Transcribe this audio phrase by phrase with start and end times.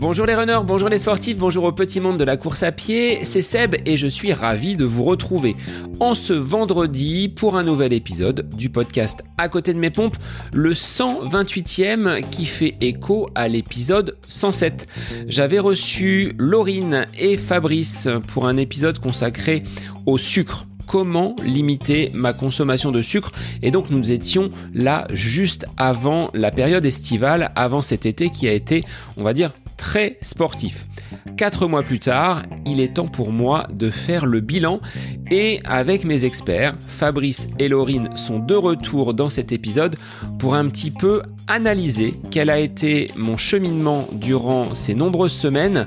[0.00, 3.24] Bonjour les runners, bonjour les sportifs, bonjour au petit monde de la course à pied,
[3.24, 5.56] c'est Seb et je suis ravi de vous retrouver
[5.98, 10.16] en ce vendredi pour un nouvel épisode du podcast À côté de mes pompes,
[10.52, 14.86] le 128e qui fait écho à l'épisode 107.
[15.26, 19.64] J'avais reçu Laurine et Fabrice pour un épisode consacré
[20.06, 23.30] au sucre comment limiter ma consommation de sucre.
[23.62, 28.52] Et donc nous étions là juste avant la période estivale, avant cet été qui a
[28.52, 28.84] été,
[29.16, 30.86] on va dire, très sportif.
[31.38, 34.80] Quatre mois plus tard, il est temps pour moi de faire le bilan
[35.30, 39.96] et avec mes experts, Fabrice et Laurine sont de retour dans cet épisode
[40.38, 45.86] pour un petit peu analyser quel a été mon cheminement durant ces nombreuses semaines.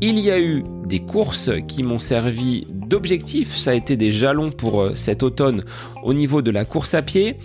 [0.00, 4.50] Il y a eu des courses qui m'ont servi d'objectif, ça a été des jalons
[4.50, 5.64] pour euh, cet automne
[6.02, 7.36] au niveau de la course à pied,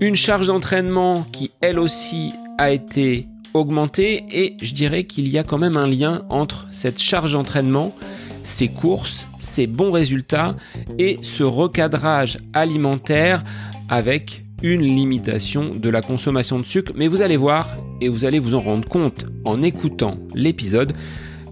[0.00, 5.44] une charge d'entraînement qui elle aussi a été augmenter et je dirais qu'il y a
[5.44, 7.94] quand même un lien entre cette charge d'entraînement,
[8.42, 10.56] ces courses, ces bons résultats
[10.98, 13.42] et ce recadrage alimentaire
[13.88, 16.92] avec une limitation de la consommation de sucre.
[16.96, 17.68] Mais vous allez voir
[18.00, 20.92] et vous allez vous en rendre compte en écoutant l'épisode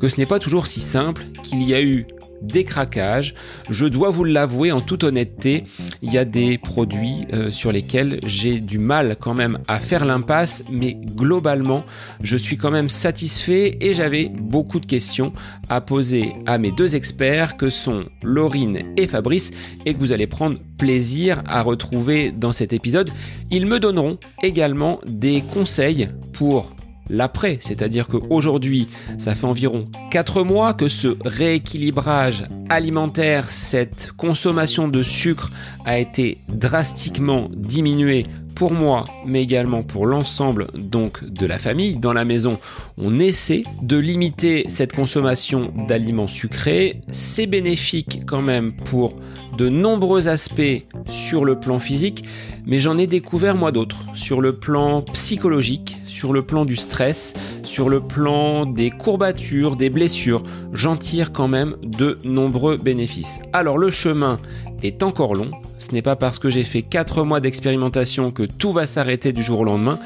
[0.00, 2.06] que ce n'est pas toujours si simple, qu'il y a eu
[2.42, 3.34] des craquages.
[3.70, 5.64] Je dois vous l'avouer en toute honnêteté,
[6.02, 10.04] il y a des produits euh, sur lesquels j'ai du mal quand même à faire
[10.04, 11.84] l'impasse, mais globalement,
[12.20, 15.32] je suis quand même satisfait et j'avais beaucoup de questions
[15.68, 19.50] à poser à mes deux experts que sont Laurine et Fabrice
[19.84, 23.10] et que vous allez prendre plaisir à retrouver dans cet épisode.
[23.50, 26.74] Ils me donneront également des conseils pour
[27.08, 35.02] l'après, c'est-à-dire qu'aujourd'hui, ça fait environ 4 mois que ce rééquilibrage alimentaire, cette consommation de
[35.02, 35.50] sucre
[35.84, 41.96] a été drastiquement diminuée pour moi, mais également pour l'ensemble donc de la famille.
[41.96, 42.58] Dans la maison,
[42.96, 47.00] on essaie de limiter cette consommation d'aliments sucrés.
[47.10, 49.14] C'est bénéfique quand même pour
[49.58, 52.24] de nombreux aspects sur le plan physique,
[52.64, 57.34] mais j'en ai découvert moi d'autres sur le plan psychologique, sur le plan du stress,
[57.62, 60.42] sur le plan des courbatures, des blessures.
[60.72, 63.38] J'en tire quand même de nombreux bénéfices.
[63.52, 64.40] Alors le chemin
[64.82, 65.50] est encore long.
[65.78, 69.42] Ce n'est pas parce que j'ai fait 4 mois d'expérimentation que tout va s'arrêter du
[69.42, 69.98] jour au lendemain.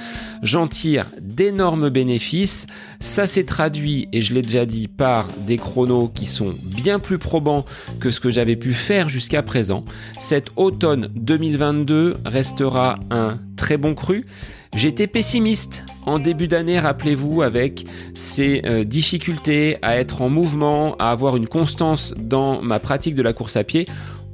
[0.43, 2.67] J'en tire d'énormes bénéfices.
[2.99, 7.19] Ça s'est traduit, et je l'ai déjà dit, par des chronos qui sont bien plus
[7.19, 7.65] probants
[8.01, 9.85] que ce que j'avais pu faire jusqu'à présent.
[10.19, 14.27] Cet automne 2022 restera un très bon cru.
[14.75, 21.11] J'étais pessimiste en début d'année, rappelez-vous, avec ces euh, difficultés à être en mouvement, à
[21.11, 23.87] avoir une constance dans ma pratique de la course à pied.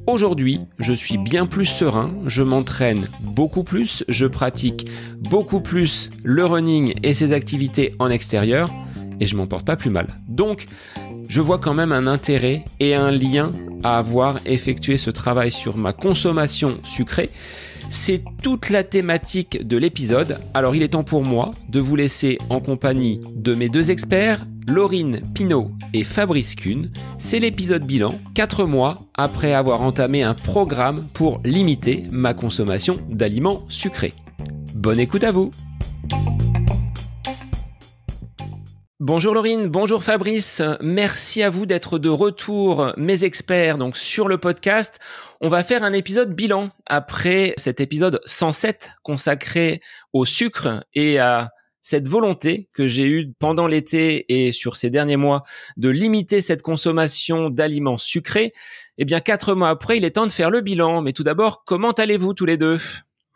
[0.07, 4.89] Aujourd'hui, je suis bien plus serein, je m'entraîne beaucoup plus, je pratique
[5.19, 8.71] beaucoup plus le running et ses activités en extérieur
[9.19, 10.07] et je m'en porte pas plus mal.
[10.29, 10.67] Donc,
[11.29, 13.51] je vois quand même un intérêt et un lien
[13.83, 17.31] à avoir effectué ce travail sur ma consommation sucrée
[17.91, 20.39] c'est toute la thématique de l'épisode.
[20.55, 24.47] Alors il est temps pour moi de vous laisser en compagnie de mes deux experts,
[24.69, 26.91] Laurine Pinault et Fabrice Kuhn.
[27.19, 33.65] C'est l'épisode bilan, 4 mois après avoir entamé un programme pour limiter ma consommation d'aliments
[33.69, 34.15] sucrés.
[34.75, 35.51] Bonne écoute à vous
[38.99, 44.39] Bonjour Laurine, bonjour Fabrice, merci à vous d'être de retour, mes experts, donc sur le
[44.39, 44.99] podcast.
[45.43, 49.83] On va faire un épisode bilan après cet épisode 107 consacré
[50.15, 51.51] au sucre et à
[51.83, 55.43] cette volonté que j'ai eue pendant l'été et sur ces derniers mois
[55.77, 58.51] de limiter cette consommation d'aliments sucrés.
[58.97, 61.03] Eh bien, quatre mois après, il est temps de faire le bilan.
[61.03, 62.79] Mais tout d'abord, comment allez-vous tous les deux?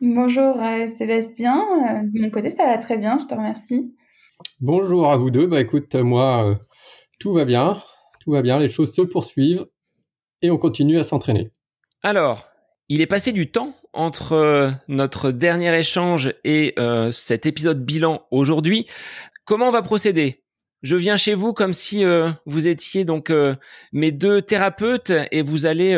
[0.00, 3.93] Bonjour euh, Sébastien, euh, de mon côté ça va très bien, je te remercie.
[4.60, 5.46] Bonjour à vous deux.
[5.46, 6.54] Bah écoute, moi, euh,
[7.18, 7.82] tout va bien,
[8.20, 9.66] tout va bien, les choses se poursuivent
[10.42, 11.50] et on continue à s'entraîner.
[12.02, 12.50] Alors,
[12.88, 18.26] il est passé du temps entre euh, notre dernier échange et euh, cet épisode bilan
[18.31, 18.87] aujourd'hui.
[19.44, 20.43] Comment on va procéder?
[20.82, 22.04] Je viens chez vous comme si
[22.46, 23.31] vous étiez donc
[23.93, 25.94] mes deux thérapeutes et vous allez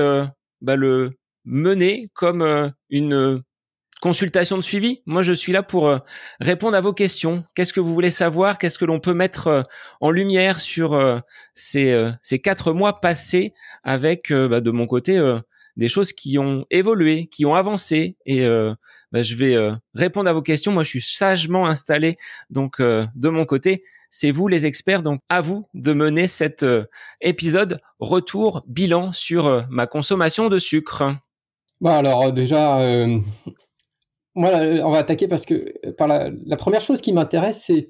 [0.61, 1.13] bah, le
[1.45, 3.45] mener comme une
[4.03, 5.01] consultation de suivi.
[5.07, 5.99] Moi, je suis là pour euh,
[6.41, 7.45] répondre à vos questions.
[7.55, 8.59] Qu'est-ce que vous voulez savoir?
[8.59, 9.63] Qu'est-ce que l'on peut mettre euh,
[10.01, 11.21] en lumière sur euh,
[11.55, 12.11] ces,
[12.43, 13.55] quatre mois passés
[13.85, 15.21] avec, bah, de mon côté,
[15.77, 18.17] des choses qui ont évolué, qui ont avancé.
[18.27, 18.45] Et
[19.13, 19.57] bah, je vais
[19.95, 20.73] répondre à vos questions.
[20.73, 22.17] Moi, je suis sagement installé.
[22.51, 25.03] Donc, de mon côté, c'est vous les experts.
[25.03, 26.67] Donc, à vous de mener cet
[27.21, 31.05] épisode retour bilan sur ma consommation de sucre.
[31.81, 32.81] Bah alors déjà,
[34.35, 37.89] moi, on va attaquer parce que par la, première chose qui m'intéresse, c'est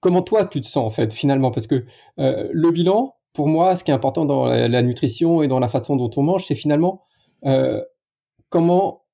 [0.00, 1.84] comment toi tu te sens en fait finalement, parce que
[2.18, 5.96] le bilan, pour moi, ce qui est important dans la, nutrition et dans la façon
[5.96, 7.02] dont on mange, c'est finalement
[8.48, 9.06] comment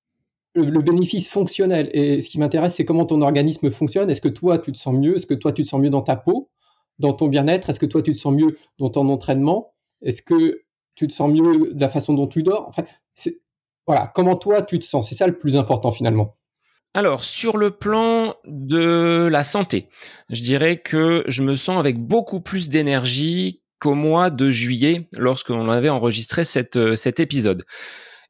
[0.55, 1.91] le, bénéfice fonctionnel.
[1.93, 4.11] Et ce qui m'intéresse, c'est comment ton organisme fonctionne.
[4.11, 5.17] Est-ce que toi, tu te sens mieux?
[5.17, 6.51] Est-ce que toi, tu te sens mieux dans ta peau,
[6.99, 7.71] dans ton bien-être?
[7.71, 9.75] Est-ce que toi, tu te sens mieux dans ton entraînement?
[10.03, 10.63] Est-ce que
[10.95, 12.69] tu te sens mieux de la façon dont tu dors?
[12.69, 12.85] Enfin,
[13.87, 15.09] voilà, comment toi, tu te sens?
[15.09, 16.37] C'est ça le plus important finalement.
[16.94, 19.89] Alors, sur le plan de la santé,
[20.29, 25.71] je dirais que je me sens avec beaucoup plus d'énergie qu'au mois de juillet, lorsqu'on
[25.71, 27.65] avait enregistré cette, cet épisode.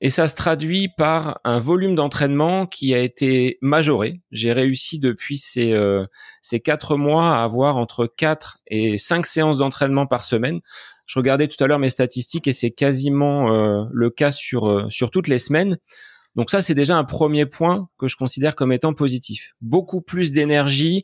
[0.05, 4.21] Et ça se traduit par un volume d'entraînement qui a été majoré.
[4.33, 6.07] J'ai réussi depuis ces, euh,
[6.43, 10.61] ces quatre mois à avoir entre quatre et cinq séances d'entraînement par semaine.
[11.07, 14.91] Je regardais tout à l'heure mes statistiques et c'est quasiment euh, le cas sur, euh,
[14.91, 15.79] sur toutes les semaines.
[16.37, 19.55] Donc ça, c'est déjà un premier point que je considère comme étant positif.
[19.61, 21.03] Beaucoup plus d'énergie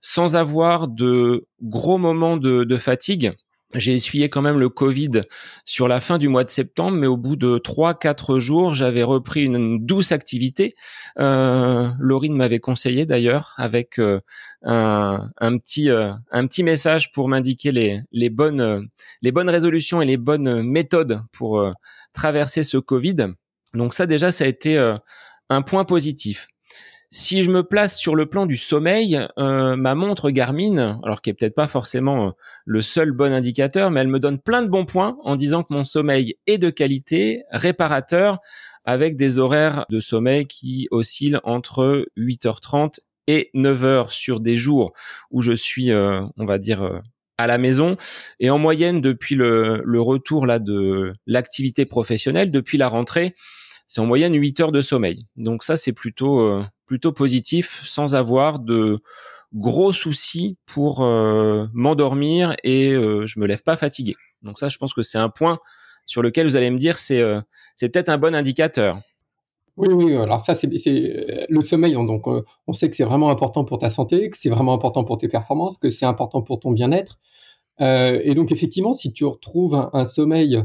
[0.00, 3.32] sans avoir de gros moments de, fatigue
[3.74, 5.22] j'ai essuyé quand même le Covid
[5.66, 9.02] sur la fin du mois de septembre, mais au bout de trois, quatre jours, j'avais
[9.02, 10.74] repris une, douce activité.
[11.18, 14.20] Euh, Laurine m'avait conseillé d'ailleurs avec euh,
[14.62, 18.88] un, un, petit euh, un petit message pour m'indiquer les, les bonnes
[19.20, 21.72] les bonnes résolutions et les bonnes méthodes pour euh,
[22.14, 23.34] traverser ce Covid.
[23.74, 24.78] Donc ça déjà, ça a été
[25.48, 26.48] un point positif.
[27.10, 31.30] Si je me place sur le plan du sommeil, euh, ma montre Garmin, alors qui
[31.30, 32.30] est peut-être pas forcément euh,
[32.66, 35.72] le seul bon indicateur, mais elle me donne plein de bons points en disant que
[35.72, 38.40] mon sommeil est de qualité, réparateur,
[38.84, 44.92] avec des horaires de sommeil qui oscillent entre 8h30 et 9h sur des jours
[45.30, 47.00] où je suis, euh, on va dire,
[47.38, 47.96] à la maison.
[48.40, 53.34] Et en moyenne, depuis le, retour là de l'activité professionnelle, depuis la rentrée,
[53.86, 55.26] c'est en moyenne 8 heures de sommeil.
[55.36, 58.98] Donc ça, c'est plutôt euh, plutôt positif, sans avoir de
[59.54, 64.14] gros soucis pour euh, m'endormir et euh, je me lève pas fatigué.
[64.42, 65.58] Donc ça, je pense que c'est un point
[66.04, 67.22] sur lequel vous allez me dire c'est
[67.76, 69.00] c'est peut-être un bon indicateur.
[69.78, 70.16] Oui, oui.
[70.16, 71.94] Alors ça, c'est le sommeil.
[71.94, 75.16] Donc, on sait que c'est vraiment important pour ta santé, que c'est vraiment important pour
[75.16, 77.18] tes performances, que c'est important pour ton bien-être.
[77.80, 80.62] et donc, effectivement, si tu retrouves un sommeil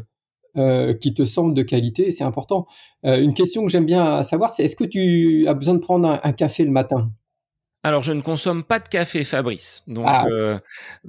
[0.56, 2.68] euh, qui te semble de qualité, c'est important.
[3.08, 6.20] Euh, une question que j'aime bien savoir, c'est est-ce que tu as besoin de prendre
[6.22, 7.10] un, café le matin?
[7.82, 9.82] Alors, je ne consomme pas de café, Fabrice.
[9.88, 10.28] Donc, ah.
[10.28, 10.60] euh,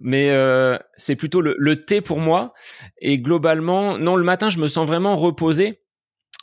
[0.01, 2.55] mais euh, c'est plutôt le, le, thé pour moi.
[3.03, 5.84] Et globalement, non, le matin, je me sens vraiment reposé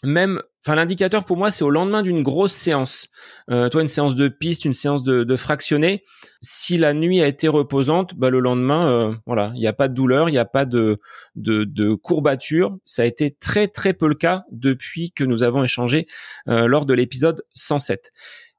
[0.03, 3.07] même, enfin l'indicateur pour moi c'est au lendemain d'une grosse séance.
[3.49, 6.03] Euh, toi une séance de piste, une séance de, de fractionné.
[6.41, 9.87] Si la nuit a été reposante, bah, le lendemain, euh, voilà, il n'y a pas
[9.87, 10.99] de douleur, il n'y a pas de,
[11.35, 12.77] de, de courbature.
[12.85, 16.07] Ça a été très très peu le cas depuis que nous avons échangé
[16.47, 18.11] euh, lors de l'épisode 107.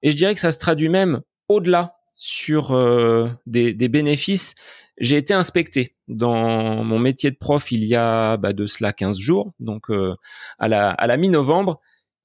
[0.02, 4.54] Et je dirais que ça se traduit même au-delà sur euh, des, des, bénéfices,
[4.98, 9.18] j'ai été inspecté dans mon métier de prof il y a bah, de cela 15
[9.18, 10.14] jours, donc euh,
[10.58, 11.80] à la, à la mi-novembre,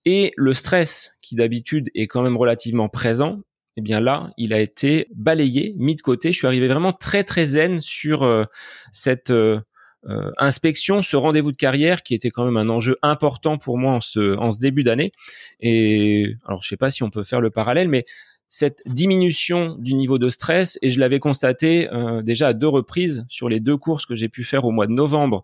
[0.05, 3.39] et le stress qui d'habitude est quand même relativement présent,
[3.75, 6.31] eh bien là, il a été balayé, mis de côté.
[6.31, 8.45] Je suis arrivé vraiment très très zen sur euh,
[8.91, 9.31] cette
[10.37, 14.01] inspection, ce rendez-vous de carrière qui était quand même un enjeu important pour moi en
[14.01, 15.11] ce, en ce début d'année.
[15.59, 18.05] Et alors, je sais pas si on peut faire le parallèle, mais
[18.49, 23.25] cette diminution du niveau de stress et je l'avais constaté euh, déjà à deux reprises
[23.29, 25.43] sur les deux courses que j'ai pu faire au mois de novembre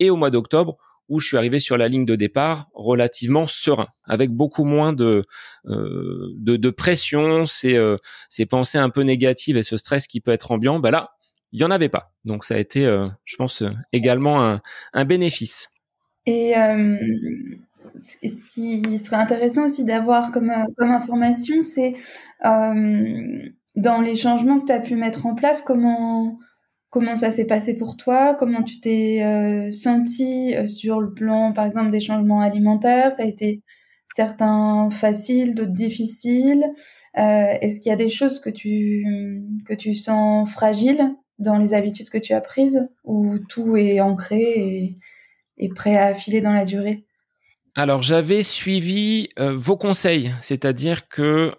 [0.00, 0.76] et au mois d'octobre
[1.08, 5.24] où je suis arrivé sur la ligne de départ relativement serein, avec beaucoup moins de
[5.66, 7.96] euh, de, pression, ces, euh,
[8.28, 10.80] ces pensées un peu négatives et ce stress qui peut être ambiant.
[10.80, 11.12] Bah là,
[11.52, 12.12] il y en avait pas.
[12.26, 12.82] Donc ça a été,
[13.24, 14.60] je pense, également un,
[14.92, 15.70] un bénéfice.
[16.26, 16.52] Et
[17.96, 21.94] ce qui serait intéressant aussi d'avoir comme, euh, comme information, c'est
[22.44, 26.38] euh, dans les changements que tu as pu mettre en place, comment,
[26.90, 31.66] comment ça s'est passé pour toi, comment tu t'es euh, senti sur le plan, par
[31.66, 33.62] exemple, des changements alimentaires, ça a été
[34.14, 36.66] certains faciles, d'autres difficiles?
[37.14, 39.04] Est-ce qu'il y a des choses que tu,
[39.66, 44.40] que tu sens fragiles dans les habitudes que tu as prises, ou tout est ancré
[44.40, 44.98] et,
[45.58, 47.07] et prêt à filer dans la durée?
[47.78, 51.52] Alors j'avais suivi euh, vos conseils, c'est-à-dire que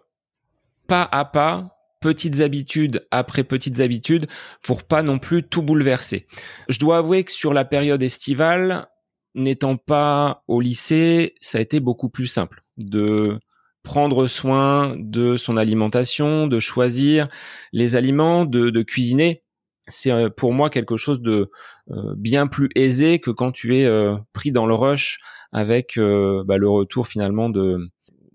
[0.85, 4.27] pas à pas, petites habitudes après petites habitudes,
[4.61, 6.27] pour pas non plus tout bouleverser.
[6.67, 8.87] Je dois avouer que sur la période estivale,
[9.33, 13.39] n'étant pas au lycée, ça a été beaucoup plus simple de
[13.83, 17.29] prendre soin de son alimentation, de choisir
[17.71, 19.43] les aliments, de cuisiner
[19.89, 21.49] c'est euh, pour moi quelque chose de
[21.91, 25.19] euh, bien plus aisé que quand tu es euh, pris dans le rush
[25.51, 27.89] avec bah, le retour finalement de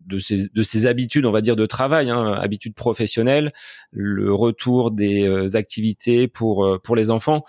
[0.06, 3.50] de ses, de ses habitudes, on va dire, de travail, hein, habitudes professionnelles,
[3.90, 7.42] le retour des activités pour, pour les enfants.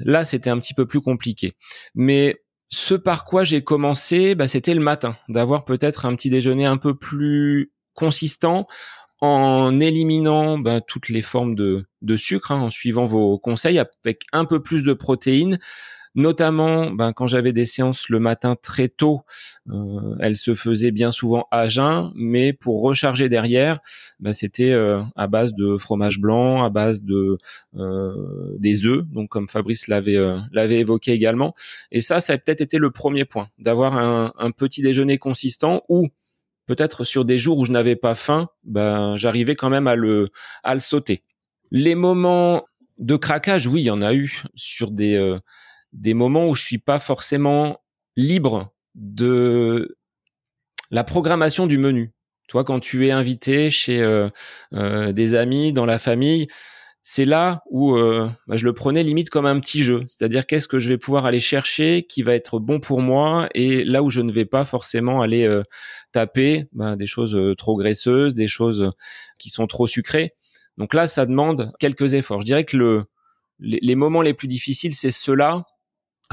[0.00, 1.54] Là, c'était un petit peu plus compliqué.
[1.94, 6.66] Mais ce par quoi j'ai commencé, bah, c'était le matin, d'avoir peut-être un petit déjeuner
[6.66, 8.66] un peu plus consistant
[9.24, 14.44] en éliminant bah, toutes les formes de, sucre, hein, en suivant vos conseils, avec un
[14.44, 15.58] peu plus de protéines,
[16.14, 19.22] notamment ben, quand j'avais des séances le matin très tôt,
[19.70, 23.80] euh, elles se faisaient bien souvent à jeun, mais pour recharger derrière,
[24.20, 27.38] ben, c'était euh, à base de fromage blanc, à base de
[27.76, 30.18] euh, des œufs, donc comme Fabrice l'avait
[30.52, 31.54] l'avait évoqué également.
[31.90, 35.82] Et ça, ça a peut-être été le premier point, d'avoir un, un petit déjeuner consistant
[35.88, 36.08] où
[36.66, 40.30] peut-être sur des jours où je n'avais pas faim, ben j'arrivais quand même à le
[40.62, 41.22] à le sauter.
[41.70, 42.64] Les moments
[42.98, 45.38] de craquage, oui, il y en a eu sur des euh,
[45.92, 47.80] des moments où je suis pas forcément
[48.16, 49.96] libre de
[50.90, 52.12] la programmation du menu.
[52.48, 54.28] Toi, quand tu es invité chez euh,
[54.74, 56.46] euh, des amis, dans la famille,
[57.06, 60.04] c'est là où euh, bah, je le prenais limite comme un petit jeu.
[60.08, 63.84] C'est-à-dire qu'est-ce que je vais pouvoir aller chercher qui va être bon pour moi et
[63.84, 65.62] là où je ne vais pas forcément aller euh,
[66.12, 68.90] taper bah, des choses euh, trop graisseuses, des choses
[69.38, 70.32] qui sont trop sucrées.
[70.78, 72.40] Donc là, ça demande quelques efforts.
[72.40, 73.04] Je dirais que le,
[73.60, 75.66] les, les moments les plus difficiles, c'est ceux-là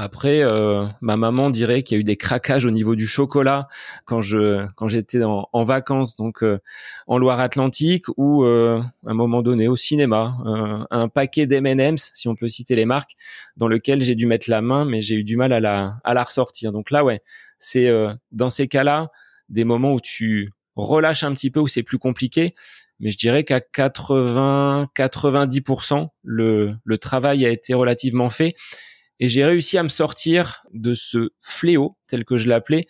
[0.02, 3.68] après, euh, ma maman dirait qu'il y a eu des craquages au niveau du chocolat
[4.04, 6.58] quand je quand j'étais en, vacances, donc euh,
[7.06, 12.26] en Loire-Atlantique, ou euh, à un moment donné au cinéma, euh, un paquet d'M&M's, si
[12.26, 13.12] on peut citer les marques,
[13.56, 16.14] dans lequel j'ai dû mettre la main, mais j'ai eu du mal à la à
[16.14, 16.72] la ressortir.
[16.72, 17.20] Donc là, ouais,
[17.60, 19.12] c'est euh, dans ces cas-là
[19.50, 22.54] des moments où tu relâches un petit peu, où c'est plus compliqué.
[22.98, 28.56] Mais je dirais qu'à 80-90%, le, le travail a été relativement fait
[29.22, 32.86] et j'ai réussi à me sortir de ce fléau tel que je l'appelais.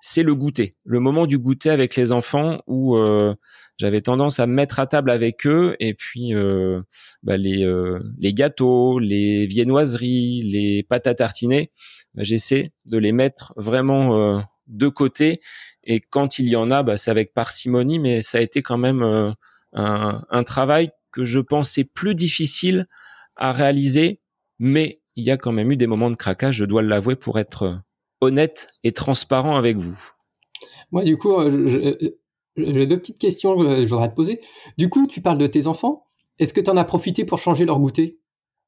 [0.00, 3.34] C'est le goûter, le moment du goûter avec les enfants où euh,
[3.76, 6.80] j'avais tendance à me mettre à table avec eux et puis euh,
[7.22, 11.70] bah les, euh, les gâteaux, les viennoiseries, les pâtes à tartiner,
[12.14, 15.40] bah j'essaie de les mettre vraiment euh, de côté
[15.82, 18.78] et quand il y en a, bah, c'est avec parcimonie, mais ça a été quand
[18.78, 19.32] même euh,
[19.74, 22.86] un, un travail que je pensais plus difficile
[23.36, 24.22] à réaliser,
[24.58, 27.38] mais il y a quand même eu des moments de craquage, je dois l'avouer, pour
[27.38, 27.74] être euh,
[28.20, 29.98] honnête et transparent avec vous.
[30.90, 31.96] Moi, du coup, euh,
[32.56, 34.40] j'ai deux petites questions que je voudrais te poser.
[34.78, 36.06] Du coup, tu parles de tes enfants.
[36.38, 38.18] Est-ce que tu en as profité pour changer leur goûter?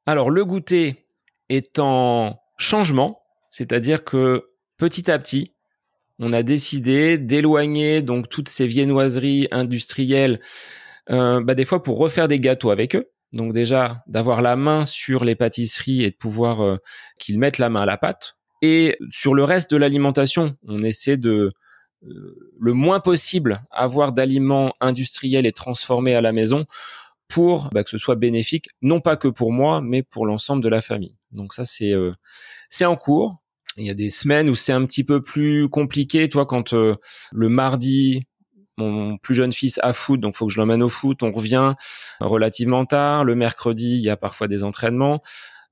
[0.06, 1.02] Alors, le goûter
[1.48, 5.54] est en changement, c'est-à-dire que petit à petit,
[6.18, 10.40] on a décidé d'éloigner donc toutes ces viennoiseries industrielles,
[11.10, 13.10] euh, bah, des fois pour refaire des gâteaux avec eux.
[13.36, 16.76] Donc déjà, d'avoir la main sur les pâtisseries et de pouvoir euh,
[17.18, 18.36] qu'ils mettent la main à la pâte.
[18.62, 21.52] Et sur le reste de l'alimentation, on essaie de
[22.04, 26.66] euh, le moins possible avoir d'aliments industriels et transformés à la maison
[27.28, 30.68] pour bah, que ce soit bénéfique, non pas que pour moi, mais pour l'ensemble de
[30.68, 31.18] la famille.
[31.32, 32.12] Donc ça, c'est euh,
[32.70, 33.36] c'est en cours.
[33.76, 36.28] Il y a des semaines où c'est un petit peu plus compliqué.
[36.28, 36.96] Toi, quand euh,
[37.32, 38.26] le mardi,
[38.76, 41.22] mon plus jeune fils a foot, donc faut que je l'emmène au foot.
[41.22, 41.74] On revient
[42.20, 43.24] relativement tard.
[43.24, 45.22] Le mercredi, il y a parfois des entraînements.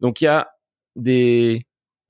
[0.01, 0.51] Donc il y a
[0.97, 1.67] des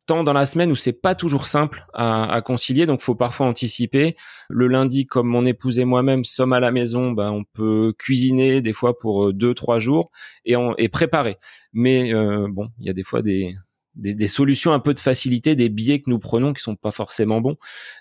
[0.06, 3.46] temps dans la semaine où c'est pas toujours simple à, à, concilier, donc faut parfois
[3.46, 4.16] anticiper.
[4.48, 8.60] Le lundi, comme mon épouse et moi-même sommes à la maison, ben on peut cuisiner
[8.60, 10.10] des fois pour euh, deux trois jours
[10.44, 11.36] et, on, et préparer.
[11.72, 13.54] Mais euh, bon, il y a des fois des,
[13.94, 16.92] des, des, solutions un peu de facilité, des billets que nous prenons qui sont pas
[16.92, 17.56] forcément bons,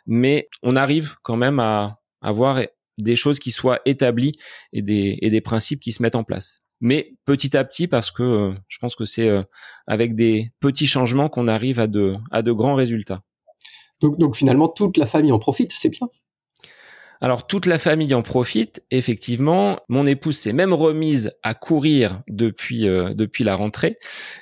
[0.06, 2.62] mais on arrive quand même à avoir
[2.98, 4.38] des choses qui soient établies
[4.72, 6.62] et des, et des principes qui se mettent en place.
[6.80, 9.44] Mais petit à petit, parce que euh, je pense que c'est euh,
[9.88, 13.24] avec des petits changements qu'on arrive à de, à de grands résultats.
[14.02, 16.10] Donc, donc finalement, toute la famille en profite, c'est bien.
[17.24, 19.80] Alors toute la famille en profite, effectivement.
[19.88, 23.98] Mon épouse s'est même remise à courir depuis euh, depuis la rentrée,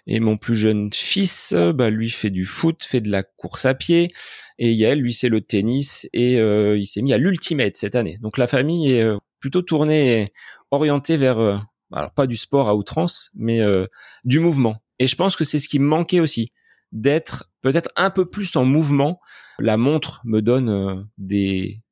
[0.07, 3.75] et mon plus jeune fils, bah, lui fait du foot, fait de la course à
[3.75, 4.09] pied,
[4.57, 8.17] et Yael, lui c'est le tennis, et euh, il s'est mis à l'ultimate cette année.
[8.19, 10.33] Donc la famille est euh, plutôt tournée,
[10.71, 11.57] orientée vers, euh,
[11.93, 13.85] alors pas du sport à outrance, mais euh,
[14.23, 14.77] du mouvement.
[14.97, 16.51] Et je pense que c'est ce qui me manquait aussi
[16.91, 19.19] d'être peut-être un peu plus en mouvement.
[19.59, 21.83] La montre me donne des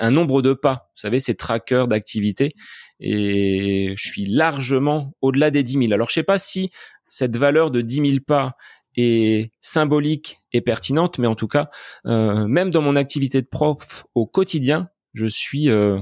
[0.00, 2.54] un nombre de pas, vous savez, ces trackers d'activité,
[3.00, 5.92] et je suis largement au-delà des 10 000.
[5.92, 6.70] Alors, je sais pas si
[7.08, 8.56] cette valeur de 10 000 pas
[8.96, 11.70] est symbolique et pertinente, mais en tout cas,
[12.06, 15.98] euh, même dans mon activité de prof au quotidien, je suis euh,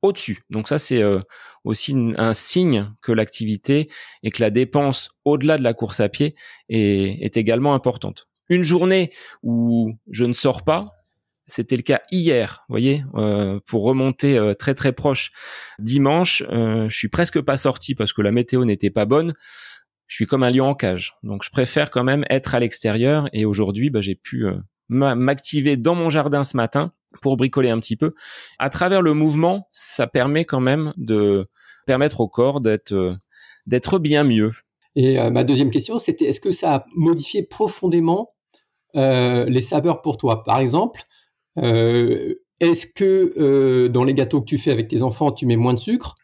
[0.00, 0.42] au-dessus.
[0.50, 1.20] Donc ça, c'est euh,
[1.64, 3.90] aussi un signe que l'activité
[4.22, 6.34] et que la dépense au-delà de la course à pied
[6.68, 8.28] est également importante.
[8.48, 9.10] Une journée
[9.42, 10.86] où je ne sors pas,
[11.52, 15.32] C'était le cas hier, vous voyez, euh, pour remonter euh, très très proche.
[15.78, 19.34] Dimanche, euh, je suis presque pas sorti parce que la météo n'était pas bonne.
[20.06, 23.28] Je suis comme un lion en cage, donc je préfère quand même être à l'extérieur.
[23.34, 24.46] Et aujourd'hui, bah, j'ai pu
[24.88, 28.14] m'activer dans mon jardin ce matin pour bricoler un petit peu.
[28.58, 31.48] À travers le mouvement, ça permet quand même de
[31.86, 34.52] permettre au corps d'être bien mieux.
[34.96, 38.34] Et ma deuxième question, c'était est-ce que ça a modifié profondément
[38.94, 40.44] les saveurs pour toi?
[40.44, 41.11] Par exemple, euh,
[41.56, 45.74] est-ce que euh, dans les gâteaux que tu fais avec tes enfants, tu mets moins
[45.74, 46.14] de sucre?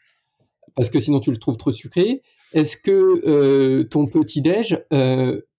[0.77, 2.23] Parce que sinon, tu le trouves trop sucré.
[2.53, 4.79] Est-ce que euh, ton petit-déj,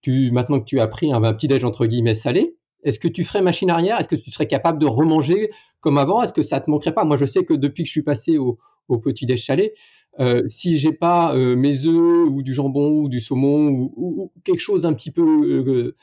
[0.01, 3.41] tu, maintenant que tu as pris un, petit-déj entre guillemets salé, est-ce que tu ferais
[3.41, 3.99] machine arrière?
[3.99, 5.49] Est-ce que tu serais capable de remanger
[5.81, 6.21] comme avant?
[6.21, 7.03] Est-ce que ça te manquerait pas?
[7.03, 8.57] Moi, je sais que depuis que je suis passé au,
[8.87, 9.73] petit-déj salé,
[10.21, 14.85] euh, si j'ai pas mes œufs ou du jambon ou du saumon ou, quelque chose
[14.85, 15.93] un petit peu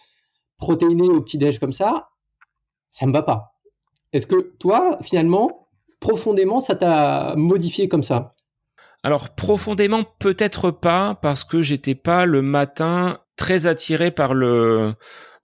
[0.59, 2.11] protéiné au petit-déj comme ça,
[2.91, 3.56] ça me va pas.
[4.17, 5.69] Est-ce que toi, finalement,
[6.01, 8.35] profondément, ça t'a modifié comme ça?
[9.03, 14.95] Alors profondément, peut-être pas, parce que j'étais pas le matin très attiré par le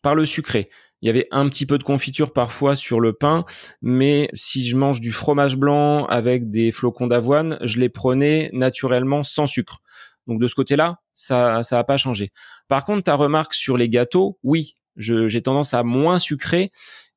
[0.00, 0.70] par le sucré.
[1.02, 3.44] Il y avait un petit peu de confiture parfois sur le pain,
[3.82, 9.22] mais si je mange du fromage blanc avec des flocons d'avoine, je les prenais naturellement
[9.22, 9.80] sans sucre.
[10.26, 12.32] Donc de ce côté-là, ça ça pas changé.
[12.68, 16.70] Par contre, ta remarque sur les gâteaux, oui, j'ai tendance à moins sucrer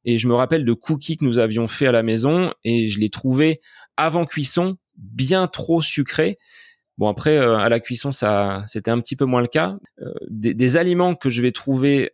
[0.06, 3.00] et je me rappelle de cookies que nous avions fait à la maison et je
[3.00, 3.60] les trouvais
[3.98, 6.38] avant cuisson bien trop sucrés.
[6.98, 9.78] Bon après euh, à la cuisson ça c'était un petit peu moins le cas.
[10.02, 12.12] Euh, des, aliments que je vais trouver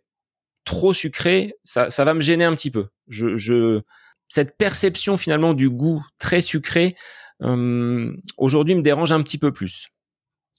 [0.64, 2.88] trop sucrés, ça, ça va me gêner un petit peu.
[3.08, 3.82] Je, je
[4.28, 6.96] cette perception finalement du goût très sucré
[7.42, 9.88] euh, aujourd'hui me dérange un petit peu plus.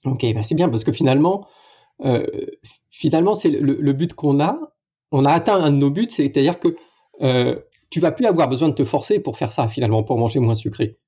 [0.04, 1.48] Ok, bah c'est bien parce que finalement,
[2.90, 4.58] finalement c'est le, le, but qu'on a.
[5.10, 6.76] On a atteint un de nos buts, c'est-à-dire que
[7.20, 7.58] euh,
[7.90, 10.54] tu vas plus avoir besoin de te forcer pour faire ça finalement, pour manger moins
[10.54, 10.98] sucré.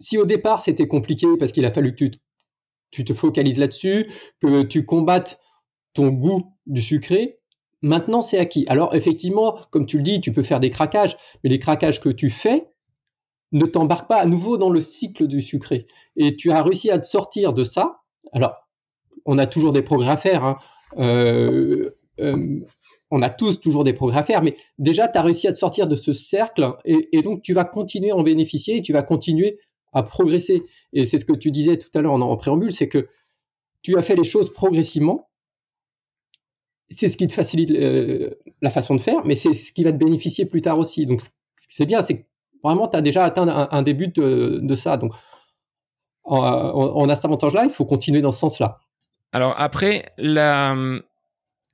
[0.00, 2.10] Si au départ c'était compliqué parce qu'il a fallu que
[2.90, 4.10] tu, te focalises là-dessus,
[4.40, 5.40] que tu combattes
[5.94, 7.38] ton goût du sucré,
[7.82, 8.66] maintenant c'est acquis.
[8.68, 12.10] Alors effectivement, comme tu le dis, tu peux faire des craquages, mais les craquages que
[12.10, 12.70] tu fais
[13.52, 15.86] ne t'embarquent pas à nouveau dans le cycle du sucré.
[16.16, 18.00] Et tu as réussi à te sortir de ça.
[18.32, 18.54] Alors,
[19.24, 20.44] on a toujours des progrès à faire.
[20.44, 20.58] Hein.
[20.98, 22.60] Euh, euh,
[23.14, 25.58] on a tous toujours des progrès à faire, mais déjà, tu as réussi à te
[25.58, 29.04] sortir de ce cercle et, donc tu vas continuer à en bénéficier et tu vas
[29.04, 29.60] continuer
[29.92, 30.64] à progresser.
[30.92, 33.06] Et c'est ce que tu disais tout à l'heure en, préambule, c'est que
[33.82, 35.28] tu as fait les choses progressivement.
[36.88, 39.92] C'est ce qui te facilite euh, la façon de faire, mais c'est ce qui va
[39.92, 41.06] te bénéficier plus tard aussi.
[41.06, 41.22] Donc,
[41.68, 42.26] c'est bien, c'est
[42.64, 44.96] vraiment, tu as déjà atteint un, début de, ça.
[44.96, 45.12] Donc,
[46.24, 48.80] on a cet avantage-là, il faut continuer dans ce sens-là.
[49.32, 51.02] Alors après, la hum,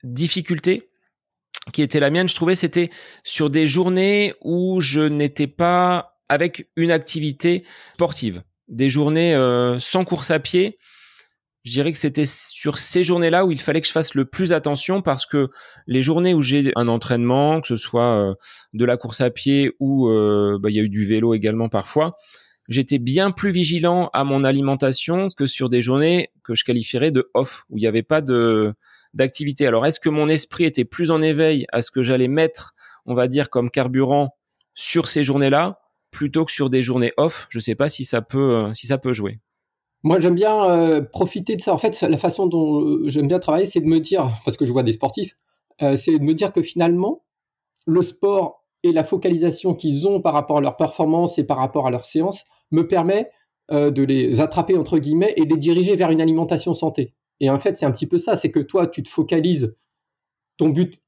[0.04, 0.89] difficulté,
[1.72, 2.90] qui était la mienne, je trouvais, c'était
[3.22, 8.42] sur des journées où je n'étais pas avec une activité sportive.
[8.68, 10.78] Des journées euh, sans course à pied.
[11.64, 14.52] Je dirais que c'était sur ces journées-là où il fallait que je fasse le plus
[14.54, 15.50] attention parce que
[15.86, 18.34] les journées où j'ai un entraînement, que ce soit euh,
[18.72, 21.68] de la course à pied ou euh, bah, il y a eu du vélo également
[21.68, 22.16] parfois,
[22.70, 27.28] j'étais bien plus vigilant à mon alimentation que sur des journées que je qualifierais de
[27.34, 28.72] off, où il n'y avait pas de
[29.12, 29.66] d'activité.
[29.66, 32.74] Alors, est-ce que mon esprit était plus en éveil à ce que j'allais mettre,
[33.06, 34.36] on va dire, comme carburant
[34.74, 35.80] sur ces journées-là,
[36.12, 37.48] plutôt que sur des journées off?
[37.50, 39.40] Je ne sais pas si ça peut, euh, si ça peut jouer.
[40.04, 41.74] Moi, j'aime bien euh, profiter de ça.
[41.74, 44.64] En fait, la façon dont euh, j'aime bien travailler, c'est de me dire, parce que
[44.64, 45.36] je vois des sportifs,
[45.96, 47.24] c'est de me dire que finalement,
[47.86, 51.86] le sport et la focalisation qu'ils ont par rapport à leur performance et par rapport
[51.86, 53.30] à leur séance me permet
[53.70, 57.14] de les attraper entre guillemets et les diriger vers une alimentation santé.
[57.40, 59.74] Et en fait, c'est un petit peu ça, c'est que toi, tu te focalises,
[60.56, 61.00] ton but,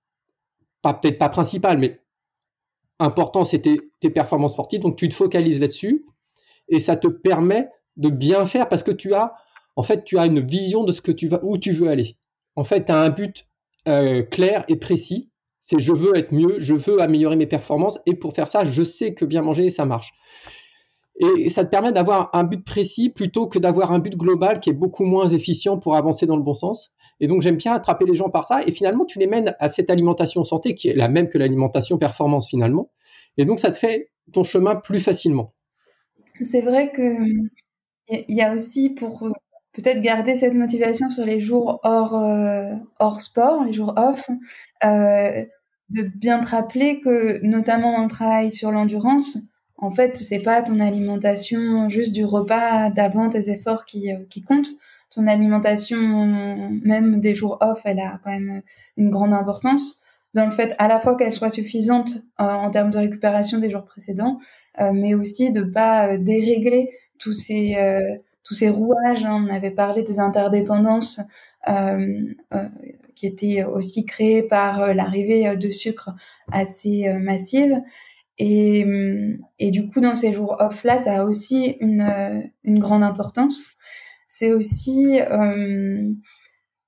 [0.81, 2.01] pas peut-être pas principal, mais
[2.99, 6.07] important, c'était tes performances sportives, donc tu te focalises là-dessus,
[6.69, 9.35] et ça te permet de bien faire parce que tu as,
[9.77, 12.17] en fait, tu as une vision de ce que tu vas, où tu veux aller.
[12.57, 13.47] En fait, tu as un but
[13.89, 18.15] euh, clair et précis, c'est je veux être mieux, je veux améliorer mes performances, et
[18.15, 20.13] pour faire ça, je sais que bien manger, ça marche.
[21.17, 24.71] Et ça te permet d'avoir un but précis plutôt que d'avoir un but global qui
[24.71, 26.95] est beaucoup moins efficient pour avancer dans le bon sens.
[27.21, 28.63] Et donc j'aime bien attraper les gens par ça.
[28.67, 31.99] Et finalement, tu les mènes à cette alimentation santé qui est la même que l'alimentation
[31.99, 32.91] performance finalement.
[33.37, 35.53] Et donc ça te fait ton chemin plus facilement.
[36.41, 37.19] C'est vrai que
[38.09, 39.33] il y a aussi pour euh,
[39.73, 44.29] peut-être garder cette motivation sur les jours hors, euh, hors sport, les jours off,
[44.85, 45.45] euh,
[45.91, 49.39] de bien te rappeler que notamment le travail sur l'endurance,
[49.83, 54.41] en fait, c'est pas ton alimentation juste du repas d'avant tes efforts qui, euh, qui
[54.41, 54.71] comptent.
[55.11, 55.99] Ton alimentation,
[56.85, 58.63] même des jours off, elle a quand même
[58.97, 59.99] une grande importance.
[60.35, 63.85] dans le fait à la fois qu'elle soit suffisante en termes de récupération des jours
[63.85, 64.39] précédents,
[64.81, 67.77] mais aussi de pas dérégler tous ces
[68.43, 69.27] tous ces rouages.
[69.27, 69.47] Hein.
[69.47, 71.21] On avait parlé des interdépendances
[73.15, 76.15] qui étaient aussi créées par l'arrivée de sucre
[76.51, 77.83] assez massive.
[78.39, 78.85] Et,
[79.71, 83.69] du coup, dans ces jours off-là, ça a aussi une, une grande importance.
[84.35, 86.11] C'est aussi, euh,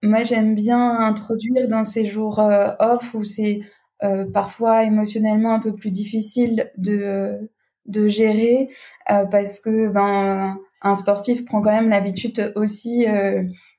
[0.03, 3.61] moi j'aime bien introduire dans ces jours euh, off où c'est
[4.03, 7.51] euh, parfois émotionnellement un peu plus difficile de,
[7.85, 8.69] de gérer
[9.07, 13.05] parce que ben, un sportif prend quand même l'habitude aussi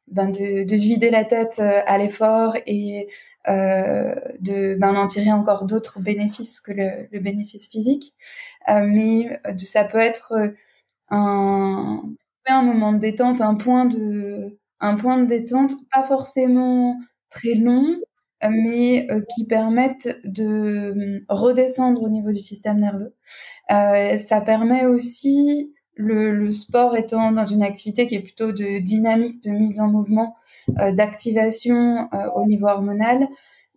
[0.07, 3.07] ben de, de, se vider la tête à l'effort et
[3.47, 8.13] euh, de ben, d'en tirer encore d'autres bénéfices que le, le bénéfice physique.
[8.69, 10.33] Euh, mais de, ça peut être
[11.09, 12.01] un,
[12.47, 17.97] un moment de détente, un point de, un point de détente, pas forcément très long,
[18.47, 23.15] mais qui permettent de redescendre au niveau du système nerveux.
[23.71, 28.79] Euh, ça permet aussi, le, le, sport étant dans une activité qui est plutôt de
[28.79, 33.27] dynamique, de mise en mouvement, euh, d'activation euh, au niveau hormonal,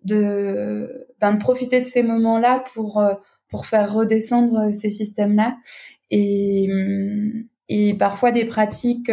[0.04, 3.14] de, ben, de profiter de ces moments-là pour, euh,
[3.48, 5.56] pour faire redescendre ces systèmes-là.
[6.10, 9.10] Et, hum, et parfois des pratiques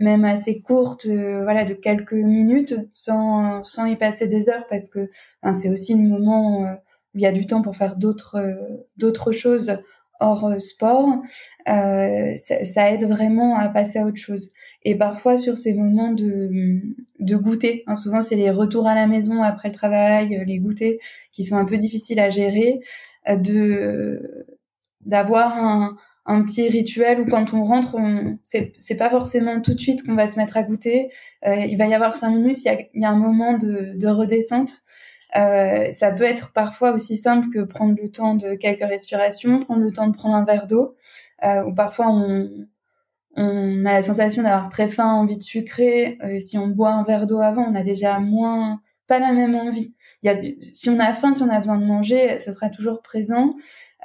[0.00, 5.08] même assez courtes, voilà, de quelques minutes, sans, sans y passer des heures, parce que
[5.52, 6.66] c'est aussi le moment où
[7.14, 9.78] il y a du temps pour faire d'autres choses
[10.20, 11.22] hors euh, sport,
[11.68, 14.52] euh, ça, ça, aide vraiment à passer à autre chose.
[14.82, 16.80] Et parfois sur ces moments de,
[17.20, 20.58] de goûter, hein, souvent c'est les retours à la maison après le travail, euh, les
[20.58, 20.98] goûters
[21.32, 22.80] qui sont un peu difficiles à gérer,
[23.28, 24.46] euh, de
[25.04, 25.96] d'avoir un,
[26.26, 30.04] un petit rituel où quand on rentre, on, c'est, c'est pas forcément tout de suite
[30.04, 31.10] qu'on va se mettre à goûter.
[31.46, 33.98] Euh, il va y avoir cinq minutes, il y a, y a un moment de,
[33.98, 34.72] de redescente
[35.36, 39.82] euh, ça peut être parfois aussi simple que prendre le temps de quelques respirations, prendre
[39.82, 40.96] le temps de prendre un verre d'eau,
[41.44, 42.48] euh, ou parfois on,
[43.36, 46.18] on a la sensation d'avoir très faim, envie de sucrer.
[46.22, 49.54] Euh, si on boit un verre d'eau avant, on a déjà moins, pas la même
[49.54, 49.94] envie.
[50.22, 53.02] Y a, si on a faim, si on a besoin de manger, ça sera toujours
[53.02, 53.54] présent.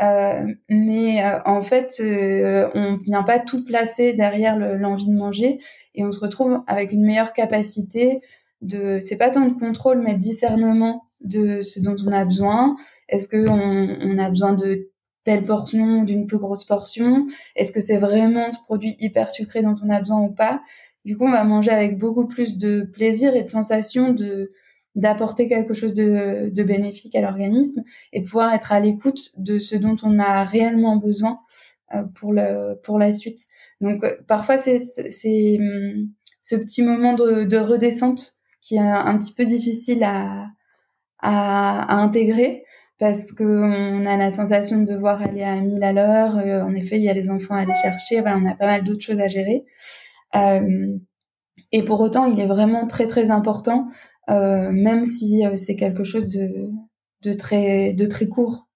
[0.01, 5.59] Euh, mais euh, en fait, euh, on vient pas tout placer derrière l'envie de manger
[5.93, 8.21] et on se retrouve avec une meilleure capacité
[8.61, 12.75] de, c'est pas tant de contrôle, mais de discernement de ce dont on a besoin.
[13.07, 14.89] Est-ce qu'on on a besoin de
[15.23, 17.27] telle portion, d'une plus grosse portion?
[17.55, 20.61] Est-ce que c'est vraiment ce produit hyper sucré dont on a besoin ou pas?
[21.05, 24.51] Du coup, on va manger avec beaucoup plus de plaisir et de sensation de
[24.95, 29.59] d'apporter quelque chose de, de bénéfique à l'organisme et de pouvoir être à l'écoute de
[29.59, 31.39] ce dont on a réellement besoin
[31.93, 33.45] euh, pour le pour la suite.
[33.81, 36.09] Donc euh, parfois c'est c'est hum,
[36.41, 40.47] ce petit moment de, de redescente qui est un petit peu difficile à
[41.19, 42.63] à, à intégrer
[42.99, 46.37] parce qu'on a la sensation de devoir aller à 1000 à l'heure.
[46.37, 48.19] Euh, en effet, il y a les enfants à aller chercher.
[48.19, 49.63] Voilà, on a pas mal d'autres choses à gérer.
[50.35, 50.97] Euh,
[51.71, 53.87] et pour autant, il est vraiment très très important,
[54.29, 56.69] euh, même si euh, c'est quelque chose de,
[57.23, 58.67] de, très, de très court.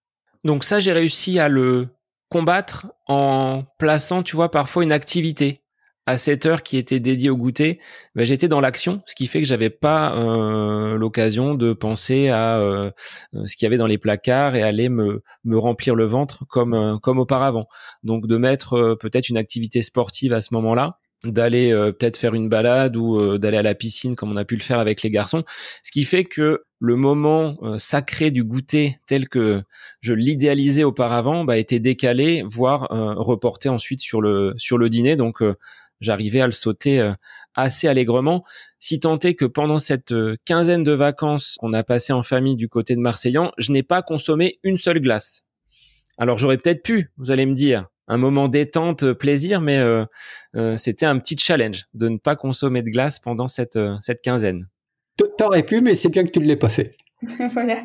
[0.43, 1.89] Donc ça, j'ai réussi à le
[2.29, 5.62] combattre en plaçant, tu vois, parfois une activité
[6.05, 7.79] à cette heure qui était dédiée au goûter,
[8.15, 12.59] ben, j'étais dans l'action, ce qui fait que j'avais pas euh, l'occasion de penser à
[12.59, 12.91] euh,
[13.35, 16.45] euh, ce qu'il y avait dans les placards et aller me, me remplir le ventre
[16.47, 17.67] comme comme auparavant.
[18.03, 22.97] Donc de mettre peut-être une activité sportive à ce moment-là, d'aller peut-être faire une balade
[22.97, 25.43] ou d'aller à la piscine comme on a pu le faire avec les garçons,
[25.83, 29.61] ce qui fait que le moment sacré du goûter tel que
[30.01, 32.87] je l'idéalisais auparavant bah, était décalé, voire
[33.17, 35.15] reporté ensuite sur le sur le dîner.
[35.15, 35.41] Donc
[36.03, 37.13] j'arrivais à le sauter euh,
[37.55, 38.43] assez allègrement,
[38.79, 42.55] si tant est que pendant cette euh, quinzaine de vacances qu'on a passé en famille
[42.55, 45.43] du côté de Marseillan, je n'ai pas consommé une seule glace.
[46.17, 49.81] Alors j'aurais peut-être pu, vous allez me dire, un moment détente, euh, plaisir, mais
[50.77, 54.67] c'était un petit challenge de ne pas consommer de glace pendant cette, cette quinzaine.
[55.37, 56.97] T'aurais pu, mais c'est bien que tu ne l'aies pas fait.
[57.53, 57.83] voilà.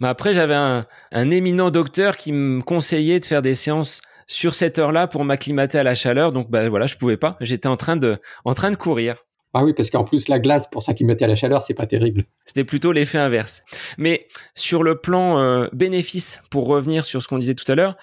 [0.00, 4.00] mais après, j'avais un, un éminent docteur qui me conseillait de faire des séances
[4.32, 6.32] sur cette heure-là pour m'acclimater à la chaleur.
[6.32, 7.36] Donc bah voilà, je pouvais pas.
[7.40, 9.24] J'étais en train de en train de courir.
[9.54, 12.24] Ah oui, parce qu'en plus la glace pour s'acclimater à la chaleur, c'est pas terrible.
[12.46, 13.62] C'était plutôt l'effet inverse.
[13.98, 17.96] Mais sur le plan euh, bénéfice, pour revenir sur ce qu'on disait tout à l'heure,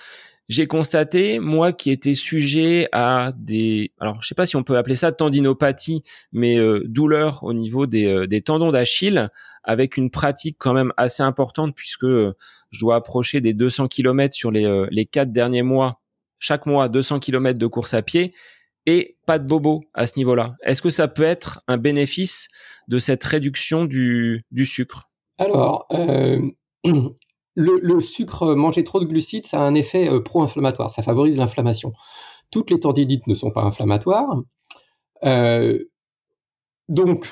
[0.48, 4.78] j'ai constaté, moi qui étais sujet à des, alors je sais pas si on peut
[4.78, 9.30] appeler ça tendinopathie, mais euh, douleur au niveau des, euh, des tendons d'Achille,
[9.64, 14.52] avec une pratique quand même assez importante puisque je dois approcher des 200 km sur
[14.52, 15.99] les, les quatre derniers mois
[16.40, 18.34] chaque mois 200 km de course à pied
[18.86, 20.56] et pas de bobo à ce niveau-là.
[20.64, 22.48] Est-ce que ça peut être un bénéfice
[22.88, 25.10] de cette réduction du, sucre?
[25.38, 25.88] Alors,
[27.56, 31.94] le, sucre, manger trop de glucides, ça a un effet pro-inflammatoire, ça favorise l'inflammation.
[32.52, 34.42] Toutes les tendinites ne sont pas inflammatoires.
[36.88, 37.28] donc,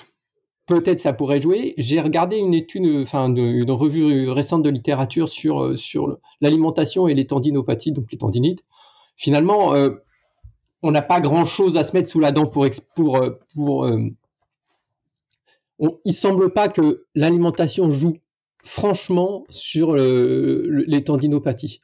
[0.68, 1.74] peut-être ça pourrait jouer.
[1.78, 5.28] J'ai regardé une étude, enfin une revue récente de littérature
[5.64, 8.64] euh, sur l'alimentation et les tendinopathies, donc les tendinites.
[9.18, 9.90] Finalement, euh,
[10.84, 12.66] on n'a pas grand-chose à se mettre sous la dent pour...
[12.96, 13.90] pour, euh, pour
[15.80, 18.18] on, il semble pas que l'alimentation joue
[18.64, 21.82] franchement sur les tendinopathies.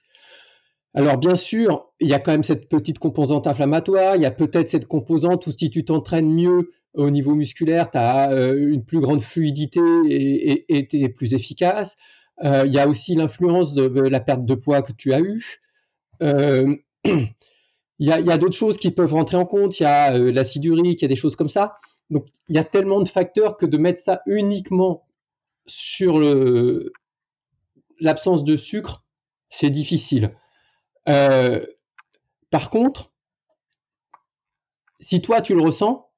[0.96, 4.32] Alors bien sûr, il y a quand même cette petite composante inflammatoire, il y a
[4.32, 8.86] peut-être cette composante où si tu t'entraînes mieux, au niveau musculaire, tu as euh, une
[8.86, 11.98] plus grande fluidité et tu es plus efficace.
[12.43, 15.62] Euh, il y a aussi l'influence de, la perte de poids que tu as eue.
[16.22, 17.36] Euh, il
[18.00, 19.80] y a, d'autres choses qui peuvent rentrer en compte.
[19.80, 21.76] Il y a urique, il y a des choses comme ça.
[22.10, 25.06] Donc, il y a tellement de facteurs que de mettre ça uniquement
[25.66, 26.20] sur
[28.00, 29.06] l'absence de sucre,
[29.50, 30.36] c'est difficile.
[31.06, 33.12] par contre,
[35.00, 36.10] si toi tu le ressens,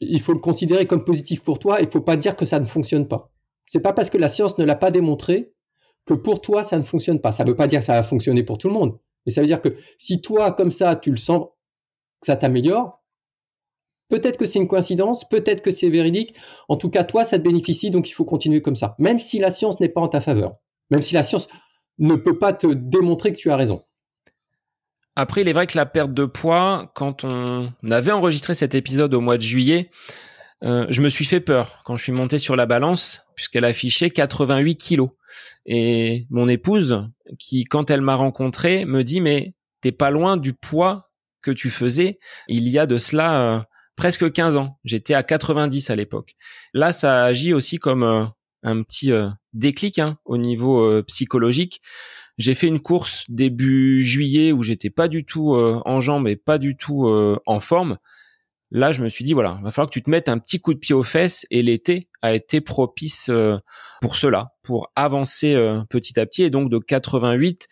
[0.00, 1.80] il faut le considérer comme positif pour toi.
[1.80, 3.30] Il ne faut pas dire que ça ne fonctionne pas.
[3.66, 5.52] C'est pas parce que la science ne l'a pas démontré
[6.06, 7.32] que pour toi ça ne fonctionne pas.
[7.32, 9.40] Ça ne veut pas dire que ça va fonctionner pour tout le monde, mais ça
[9.40, 11.48] veut dire que si toi comme ça tu le sens
[12.20, 13.02] que ça t'améliore,
[14.08, 16.34] peut-être que c'est une coïncidence, peut-être que c'est véridique.
[16.68, 19.38] En tout cas, toi ça te bénéficie, donc il faut continuer comme ça, même si
[19.38, 20.56] la science n'est pas en ta faveur,
[20.90, 21.48] même si la science
[21.98, 23.84] ne peut pas te démontrer que tu as raison.
[25.16, 29.12] Après, il est vrai que la perte de poids, quand on avait enregistré cet épisode
[29.12, 29.90] au mois de juillet,
[30.62, 34.10] euh, je me suis fait peur quand je suis monté sur la balance, puisqu'elle affichait
[34.10, 35.10] 88 kilos.
[35.64, 37.06] Et mon épouse,
[37.38, 41.10] qui, quand elle m'a rencontré, me dit, mais t'es pas loin du poids
[41.42, 42.18] que tu faisais
[42.48, 43.60] il y a de cela euh,
[43.96, 44.78] presque 15 ans.
[44.84, 46.34] J'étais à 90 à l'époque.
[46.74, 48.24] Là, ça agit aussi comme euh,
[48.62, 49.10] un petit
[49.54, 51.80] déclic hein, au niveau psychologique
[52.36, 56.58] j'ai fait une course début juillet où j'étais pas du tout en jambes et pas
[56.58, 57.06] du tout
[57.46, 57.98] en forme.
[58.70, 60.60] Là, je me suis dit voilà, il va falloir que tu te mettes un petit
[60.60, 63.58] coup de pied aux fesses et l'été a été propice euh,
[64.00, 65.54] pour cela, pour avancer
[65.88, 67.66] petit à petit et donc de 88,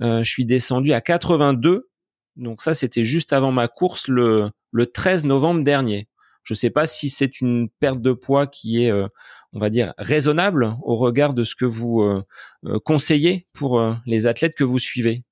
[0.00, 1.88] je suis descendu à 82.
[2.36, 6.08] Donc ça, c'était juste avant ma course le le 13 novembre dernier.
[6.42, 9.08] Je ne sais pas si c'est une perte de poids qui est, euh,
[9.54, 12.22] on va dire, raisonnable au regard de ce que vous euh,
[12.66, 15.24] euh, conseillez pour les athlètes que vous suivez.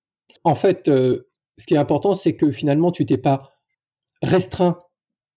[0.45, 3.53] En fait, ce qui est important, c'est que finalement, tu t'es pas
[4.23, 4.79] restreint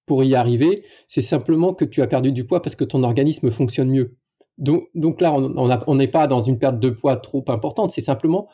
[0.06, 0.84] pour y arriver.
[1.08, 4.16] C'est simplement que tu as perdu du poids parce que ton organisme fonctionne mieux.
[4.58, 7.92] Donc, donc là, on n'est pas dans une perte de poids trop importante.
[7.92, 8.48] C'est simplement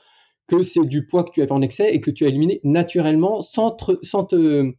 [0.47, 3.41] que c'est du poids que tu avais en excès et que tu as éliminé naturellement
[3.41, 4.73] sans, sans te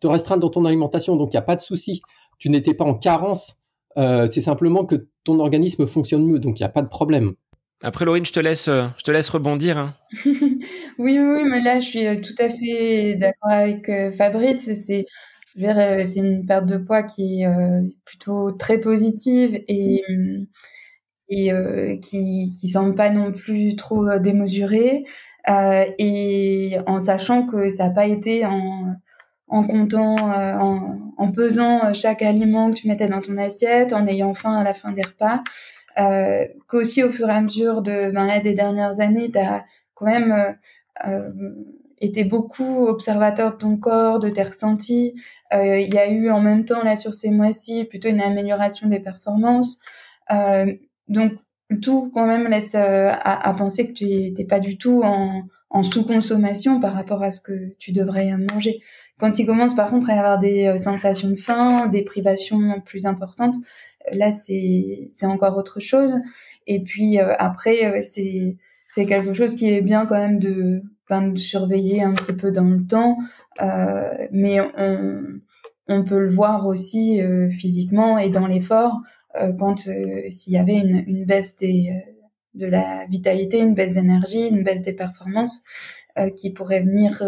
[0.00, 1.16] te restreindre dans ton alimentation.
[1.16, 2.02] Donc, il n'y a pas de souci.
[2.38, 3.60] Tu n'étais pas en carence.
[3.96, 6.38] Euh, c'est simplement que ton organisme fonctionne mieux.
[6.38, 7.34] Donc, il n'y a pas de problème.
[7.82, 9.78] Après, Laurine, je te laisse, euh, je te laisse rebondir.
[9.78, 9.94] Hein.
[10.24, 14.72] oui, oui, mais là, je suis euh, tout à fait d'accord avec Fabrice.
[14.74, 15.06] C'est,
[15.58, 17.48] c'est une perte de poids qui est
[18.04, 20.02] plutôt très positive et,
[21.28, 25.04] et qui, qui semble pas non plus trop démesurée.
[25.48, 28.96] et en sachant que ça n'a pas été en
[29.48, 33.92] en comptant, euh, en, en, pesant euh, chaque aliment que tu mettais dans ton assiette,
[33.92, 35.42] en ayant faim à la fin des repas.
[35.98, 39.64] Euh, qu'aussi au fur et à mesure de ben là, des dernières années, tu as
[39.94, 40.56] quand même
[41.06, 41.30] euh,
[42.02, 45.14] euh, été beaucoup observateur de ton corps, de tes ressentis.
[45.52, 49.00] Il y a eu en même temps, là, sur ces mois-ci, plutôt une amélioration des
[49.00, 49.80] performances.
[51.08, 51.32] donc,
[51.82, 55.82] tout quand même laisse à, à, penser que tu n'es pas du tout en, en
[55.82, 58.80] sous-consommation par rapport à ce que tu devrais manger.
[59.18, 62.80] Quand il commence par contre à y avoir des euh, sensations de faim, des privations
[62.84, 63.56] plus importantes,
[64.12, 66.14] euh, là c'est encore autre chose.
[66.66, 71.38] Et puis euh, après c'est quelque chose qui est bien quand même de, ben, de
[71.38, 73.18] surveiller un petit peu dans le temps,
[73.62, 75.22] euh, mais on
[75.88, 77.20] on peut le voir aussi
[77.52, 79.02] physiquement et dans l'effort
[79.56, 81.92] quand s'il y avait une, une baisse des
[82.54, 85.62] de la vitalité, une baisse d'énergie, une baisse des performances
[86.34, 87.22] qui pourrait venir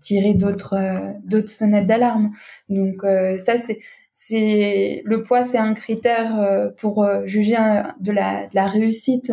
[0.00, 2.32] tirer d'autres euh, d'autres sonnettes d'alarme.
[2.68, 3.78] Donc euh, ça c'est
[4.12, 7.56] c'est le poids c'est un critère euh, pour juger
[7.98, 9.32] de la, de la réussite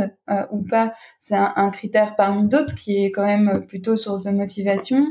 [0.51, 0.93] ou pas.
[1.19, 5.05] C'est un, critère parmi d'autres qui est quand même plutôt source de motivation,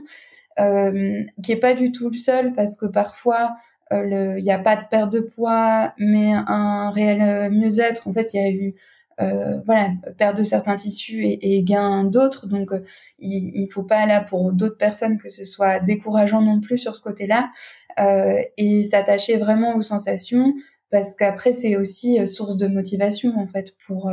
[0.56, 3.56] qui est pas du tout le seul parce que parfois
[3.92, 8.08] il n'y a pas de perte de poids mais un réel mieux-être.
[8.08, 8.72] En fait, il y a eu euh,
[9.18, 12.46] voilà, perte de certains tissus et, et gain d'autres.
[12.46, 12.80] Donc, euh,
[13.18, 16.94] il, il faut pas là pour d'autres personnes que ce soit décourageant non plus sur
[16.94, 17.50] ce côté-là
[17.98, 20.54] euh, et s'attacher vraiment aux sensations.
[20.90, 24.10] parce qu'après c'est aussi source de motivation en fait pour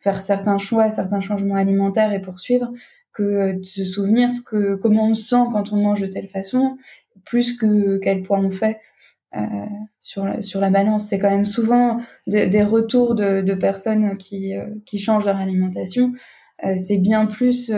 [0.00, 2.72] faire certains choix, certains changements alimentaires et poursuivre
[3.12, 6.28] que de se souvenir ce que comment on se sent quand on mange de telle
[6.28, 6.76] façon
[7.24, 9.15] plus que quel poids on fait euh,
[10.00, 11.08] sur, la, sur la balance.
[11.08, 16.12] C'est quand même souvent des retours de, personnes qui, euh, qui changent leur alimentation.
[16.64, 17.70] Euh, c'est bien plus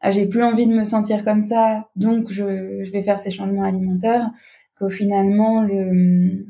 [0.00, 3.30] ah, j'ai plus envie de me sentir comme ça, donc je, je vais faire ces
[3.30, 4.30] changements alimentaires,
[4.78, 6.46] qu'au finalement le,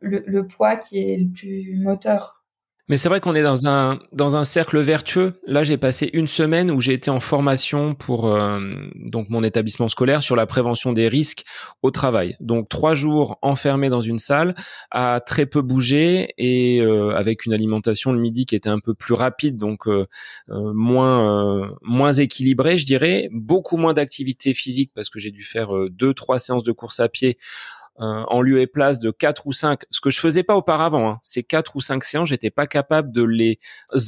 [0.00, 2.43] le, le, poids qui est le plus moteur
[2.88, 5.40] mais c'est vrai qu'on est dans un dans un cercle vertueux.
[5.46, 8.60] Là, j'ai passé une semaine où j'ai été en formation pour euh,
[9.10, 11.44] donc mon établissement scolaire sur la prévention des risques
[11.82, 12.36] au travail.
[12.40, 14.54] Donc trois jours enfermés dans une salle,
[14.90, 18.92] à très peu bouger et euh, avec une alimentation le midi qui était un peu
[18.92, 20.06] plus rapide, donc euh,
[20.48, 23.28] moins moins équilibrée, je dirais.
[23.32, 27.08] Beaucoup moins d'activité physique parce que j'ai dû faire deux trois séances de course à
[27.08, 27.38] pied
[27.96, 31.08] en lieu et place de quatre ou cinq, ce que je faisais pas auparavant.
[31.08, 31.18] Hein.
[31.22, 33.58] Ces quatre ou cinq séances, j'étais pas capable de les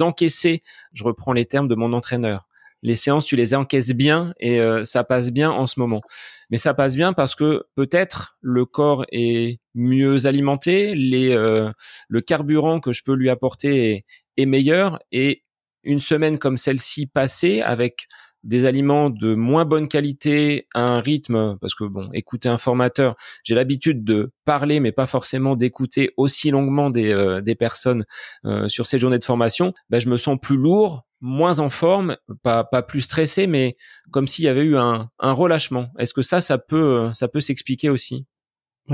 [0.00, 0.62] encaisser.
[0.92, 2.46] Je reprends les termes de mon entraîneur.
[2.82, 6.02] Les séances, tu les encaisses bien et euh, ça passe bien en ce moment.
[6.50, 11.70] Mais ça passe bien parce que peut-être le corps est mieux alimenté, les, euh,
[12.08, 14.04] le carburant que je peux lui apporter est,
[14.36, 15.42] est meilleur et
[15.82, 18.08] une semaine comme celle-ci passée avec
[18.46, 23.16] des aliments de moins bonne qualité à un rythme, parce que bon, écouter un formateur,
[23.42, 28.04] j'ai l'habitude de parler, mais pas forcément d'écouter aussi longuement des, euh, des personnes
[28.44, 32.16] euh, sur ces journées de formation, ben, je me sens plus lourd, moins en forme,
[32.44, 33.74] pas, pas plus stressé, mais
[34.12, 35.88] comme s'il y avait eu un, un relâchement.
[35.98, 38.26] Est-ce que ça, ça peut, euh, ça peut s'expliquer aussi?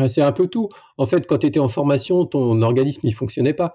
[0.08, 0.70] C'est un peu tout.
[0.96, 3.74] En fait, quand tu étais en formation, ton organisme, il fonctionnait pas.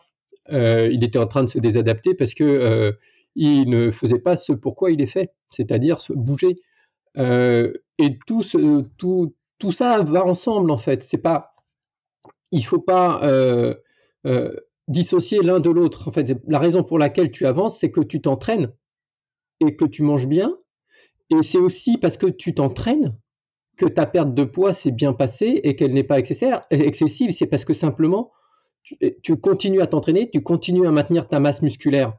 [0.49, 2.97] il était en train de se désadapter parce que
[3.35, 6.61] il ne faisait pas ce pourquoi il est fait, c'est-à-dire bouger.
[7.17, 11.03] Euh, et tout, ça va ensemble en fait.
[11.03, 11.55] C'est pas,
[12.51, 13.75] il faut pas euh,
[14.25, 14.55] euh,
[14.87, 16.07] dissocier l'un de l'autre.
[16.07, 18.71] En fait, la raison pour laquelle tu avances, c'est que tu t'entraînes
[19.59, 20.57] et que tu manges bien.
[21.29, 23.17] Et c'est aussi parce que tu t'entraînes
[23.77, 27.31] que ta perte de poids s'est bien passée et qu'elle n'est pas excessive.
[27.31, 28.31] C'est parce que simplement,
[29.21, 32.17] tu continues à t'entraîner, tu continues à maintenir ta masse musculaire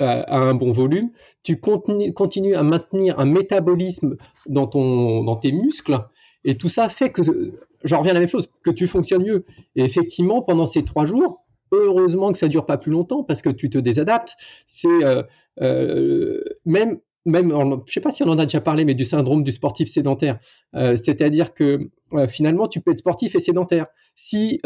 [0.00, 1.10] à, un bon volume,
[1.42, 6.00] tu continues, à maintenir un métabolisme dans, ton, dans tes muscles,
[6.44, 7.22] et tout ça fait que,
[7.84, 9.44] j'en reviens à la même chose, que tu fonctionnes mieux.
[9.76, 13.50] Et effectivement, pendant ces trois jours, heureusement que ça dure pas plus longtemps parce que
[13.50, 14.36] tu te désadaptes.
[14.66, 15.22] C'est euh,
[15.60, 17.52] euh, même même,
[17.84, 20.38] je sais pas si on en a déjà parlé, mais du syndrome du sportif sédentaire.
[20.74, 21.90] Euh, c'est-à-dire que
[22.28, 23.88] finalement, tu peux être sportif et sédentaire.
[24.14, 24.58] Si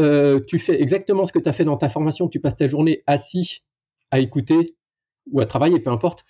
[0.46, 3.02] tu fais exactement ce que tu as fait dans ta formation, tu passes ta journée
[3.08, 3.64] assis
[4.12, 4.76] à écouter
[5.30, 6.24] ou à travailler, peu importe,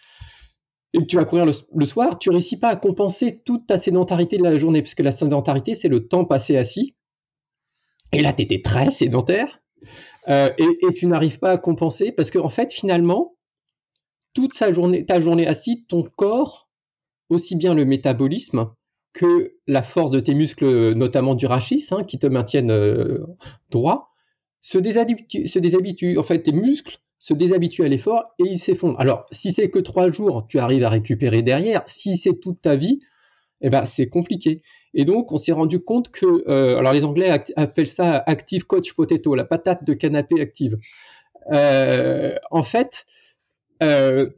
[0.95, 4.45] et tu vas courir le, soir, tu réussis pas à compenser toute ta sédentarité de
[4.45, 6.95] la journée, puisque la sédentarité, c'est le temps passé assis.
[8.13, 9.61] Et là, tu étais très sédentaire,
[10.29, 13.37] euh, et, tu n'arrives pas à compenser, parce qu'en en fait, finalement,
[14.35, 16.69] toute sa journée, ta journée assise, ton corps,
[17.29, 18.71] aussi bien le métabolisme
[19.15, 23.25] que la force de tes muscles, notamment du rachis, hein, qui te maintiennent euh,
[23.71, 24.13] droit,
[24.61, 26.19] se déshabitue, se déshabitue.
[26.19, 29.01] En fait, tes muscles se déshabitue à l'effort et il s'effondre.
[29.01, 31.83] Alors, si c'est que trois jours, tu arrives à récupérer derrière.
[31.87, 33.01] Si c'est toute ta vie,
[33.63, 34.61] eh ben, c'est compliqué.
[34.93, 38.93] Et donc, on s'est rendu compte que, euh, alors les Anglais appellent ça active coach
[38.93, 40.77] potato, la patate de canapé active.
[41.51, 43.07] Euh, en fait,
[43.83, 44.29] euh,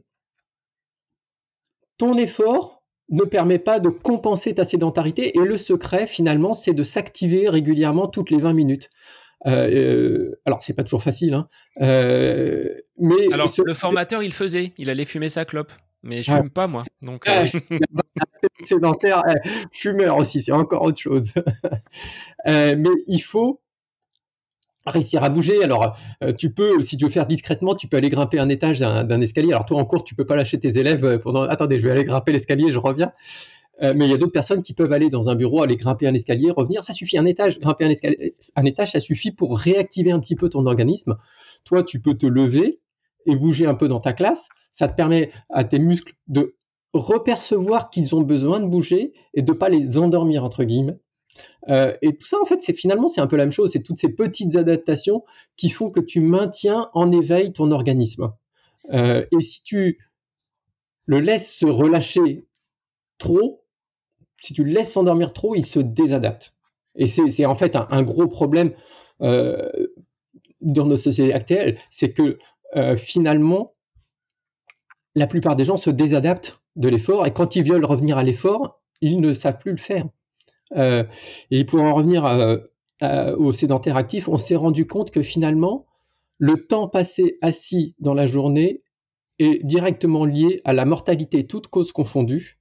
[1.97, 6.83] ton effort ne permet pas de compenser ta sédentarité et le secret, finalement, c'est de
[6.83, 8.89] s'activer régulièrement toutes les 20 minutes.
[9.45, 11.47] Euh, euh, alors, c'est pas toujours facile, hein,
[11.81, 15.71] euh, mais alors le formateur, il faisait, il allait fumer sa clope,
[16.01, 17.29] mais je fume pas moi, donc.
[18.63, 19.21] sédentaire,
[19.71, 21.29] fumeur aussi, c'est encore autre chose.
[22.45, 23.61] mais il faut
[24.87, 25.63] réussir à bouger.
[25.63, 25.97] Alors,
[26.37, 29.51] tu peux, si tu veux faire discrètement, tu peux aller grimper un étage d'un escalier.
[29.51, 31.43] Alors, toi, en cours, tu peux pas lâcher tes élèves pendant.
[31.43, 33.11] Attendez, je vais aller grimper l'escalier, je reviens.
[33.81, 36.07] Euh, mais il y a d'autres personnes qui peuvent aller dans un bureau, aller grimper
[36.07, 36.83] un escalier, revenir.
[36.83, 40.35] Ça suffit, un étage, grimper un, escalier, un étage, ça suffit pour réactiver un petit
[40.35, 41.17] peu ton organisme.
[41.63, 42.79] Toi, tu peux te lever
[43.25, 44.49] et bouger un peu dans ta classe.
[44.71, 46.55] Ça te permet à tes muscles de
[46.93, 50.97] repercevoir qu'ils ont besoin de bouger et de pas les endormir entre guillemets.
[51.69, 53.71] Euh, et tout ça, en fait, c'est finalement c'est un peu la même chose.
[53.71, 55.23] C'est toutes ces petites adaptations
[55.55, 58.33] qui font que tu maintiens en éveil ton organisme.
[58.91, 59.99] Euh, et si tu
[61.05, 62.47] le laisses se relâcher
[63.17, 63.63] trop,
[64.41, 66.53] si tu le laisses s'endormir trop, il se désadapte.
[66.95, 68.73] Et c'est en fait un, gros problème
[69.21, 69.69] euh,
[70.61, 72.39] dans nos sociétés actuelles, c'est que
[72.75, 73.73] euh, finalement,
[75.15, 78.81] la plupart des gens se désadaptent de l'effort et quand ils veulent revenir à l'effort,
[79.01, 80.05] ils ne savent plus le faire.
[80.75, 81.03] Euh,
[81.51, 82.25] et pour en revenir
[83.37, 85.85] aux sédentaires actifs, on s'est rendu compte que finalement,
[86.39, 88.81] le temps passé assis dans la journée
[89.39, 92.56] est directement lié à la mortalité, toutes causes confondues,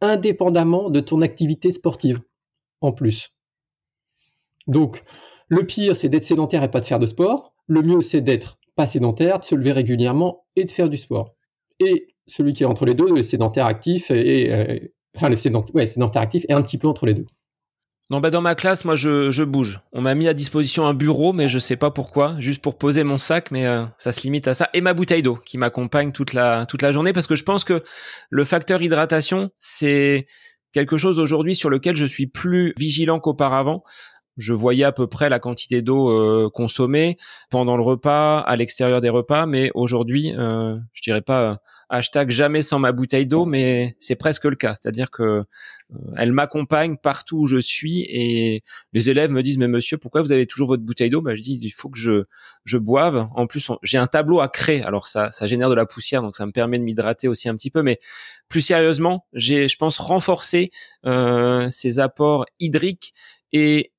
[0.00, 2.20] indépendamment de ton activité sportive,
[2.80, 3.34] en plus.
[4.66, 5.02] Donc,
[5.48, 7.54] le pire, c'est d'être sédentaire et pas de faire de sport.
[7.66, 11.34] Le mieux, c'est d'être pas sédentaire, de se lever régulièrement et de faire du sport.
[11.80, 14.78] Et celui qui est entre les deux, le sédentaire actif, et, euh,
[15.16, 17.26] enfin le sédentaire actif est un petit peu entre les deux.
[18.10, 19.80] Non, bah dans ma classe, moi, je, bouge.
[19.92, 23.04] On m'a mis à disposition un bureau, mais je sais pas pourquoi, juste pour poser
[23.04, 24.68] mon sac, mais euh, ça se limite à ça.
[24.74, 27.62] Et ma bouteille d'eau qui m'accompagne toute la toute la journée, parce que je pense
[27.62, 27.84] que
[28.28, 30.26] le facteur hydratation, c'est
[30.72, 33.84] quelque chose aujourd'hui sur lequel je suis plus vigilant qu'auparavant
[34.36, 37.16] je voyais à peu près la quantité d'eau euh, consommée
[37.50, 41.56] pendant le repas, à l'extérieur des repas, mais aujourd'hui, euh, je dirais pas euh,
[41.88, 44.74] hashtag jamais sans ma bouteille d'eau, mais c'est presque le cas.
[44.80, 45.44] C'est-à-dire que euh,
[46.16, 48.62] elle m'accompagne partout où je suis et
[48.92, 51.20] les élèves me disent mais monsieur pourquoi vous avez toujours votre bouteille d'eau?
[51.20, 52.24] Bah, je dis il faut que je
[52.64, 53.28] je boive.
[53.34, 56.36] En plus j'ai un tableau à créer, alors ça ça génère de la poussière donc
[56.36, 57.98] ça me permet de m'hydrater aussi un petit peu, mais
[58.48, 60.70] plus sérieusement j'ai je pense renforcer
[61.04, 63.12] ces apports hydriques
[63.52, 63.92] et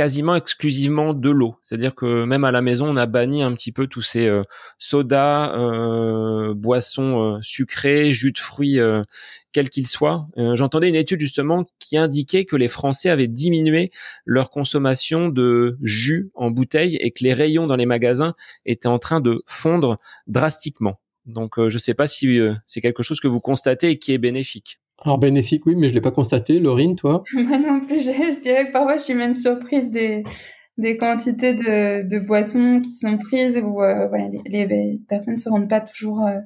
[0.00, 1.56] quasiment exclusivement de l'eau.
[1.62, 4.44] C'est-à-dire que même à la maison, on a banni un petit peu tous ces euh,
[4.78, 8.78] sodas, euh, boissons euh, sucrées, jus de fruits,
[9.52, 10.26] quels qu'ils soient.
[10.54, 13.90] J'entendais une étude justement qui indiquait que les Français avaient diminué
[14.24, 18.32] leur consommation de jus en bouteille et que les rayons dans les magasins
[18.64, 20.98] étaient en train de fondre drastiquement.
[21.26, 24.18] Donc je ne sais pas si c'est quelque chose que vous constatez et qui est
[24.18, 24.79] bénéfique.
[25.02, 26.58] Alors bénéfique, oui, mais je l'ai pas constaté.
[26.58, 27.22] Laurine, toi?
[27.34, 28.00] Moi non plus.
[28.00, 30.24] Je, dirais que parfois je suis même surprise des,
[30.76, 35.48] des quantités de, de boissons qui sont prises où euh, voilà, les, personnes ne se
[35.48, 36.40] rendent pas toujours euh,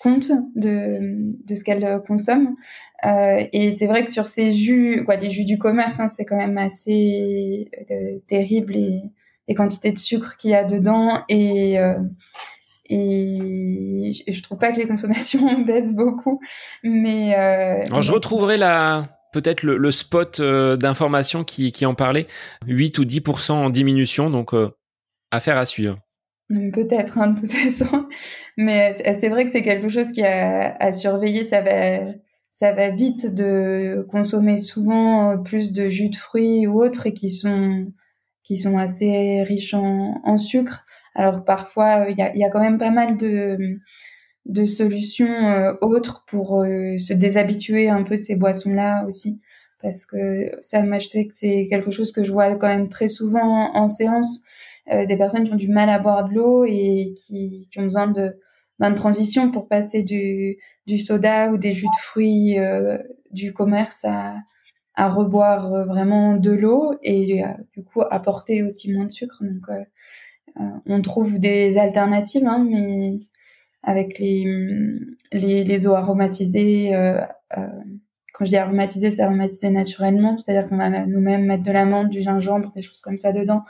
[0.00, 0.98] compte de,
[1.46, 2.56] de ce qu'elles consomment.
[3.06, 6.24] Euh, et c'est vrai que sur ces jus, quoi, les jus du commerce, hein, c'est
[6.24, 7.70] quand même assez
[8.26, 9.02] terrible les,
[9.46, 11.78] les quantités de sucre qu'il y a dedans et
[12.90, 16.40] et je trouve pas que les consommations baissent beaucoup,
[16.82, 17.34] mais.
[17.34, 22.28] Euh, Alors je retrouverai la peut-être le, spot euh, d'information qui, qui en parlait,
[22.68, 24.70] 8 ou 10% en diminution, donc euh,
[25.32, 25.98] affaire à suivre.
[26.48, 28.06] Peut-être, hein, de toute façon.
[28.56, 31.42] Mais c'est vrai que c'est quelque chose qui a à surveiller.
[31.42, 32.12] Ça va,
[32.52, 37.28] ça va vite de consommer souvent plus de jus de fruits ou autres et qui
[37.28, 37.86] sont,
[38.44, 40.84] qui sont assez riches en, en sucre.
[41.14, 43.78] Alors parfois, euh, il y a, y a, quand même pas mal de,
[44.46, 49.40] de solutions euh, autres pour euh, se déshabituer un peu de ces boissons-là aussi.
[49.82, 52.88] Parce que ça, moi, je sais que c'est quelque chose que je vois quand même
[52.88, 54.42] très souvent en, séance.
[54.90, 58.06] des personnes qui ont du mal à boire de l'eau et qui, qui, ont besoin
[58.06, 58.38] de,
[58.78, 60.56] ben, de transition pour passer du,
[60.86, 62.56] du soda ou des jus de fruits
[63.30, 64.36] du commerce à,
[64.94, 67.42] à reboire vraiment de l'eau et
[67.76, 69.42] du coup apporter aussi moins de sucre.
[69.42, 69.84] Donc euh,
[70.56, 73.18] on trouve des alternatives, hein, mais
[73.82, 74.44] avec les,
[75.32, 77.20] les, les eaux aromatisées, euh,
[77.56, 77.66] euh,
[78.32, 82.08] quand je dis aromatisé, c'est aromatisé naturellement, c'est-à-dire qu'on va nous-mêmes mettre de la menthe,
[82.08, 83.62] du gingembre, des choses comme ça dedans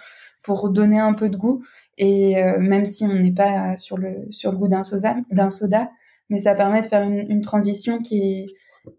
[0.43, 1.63] pour donner un peu de goût.
[1.97, 5.91] Et même si on n'est pas sur le sur le goût d'un soda, d'un soda,
[6.29, 8.47] mais ça permet de faire une, une, transition qui est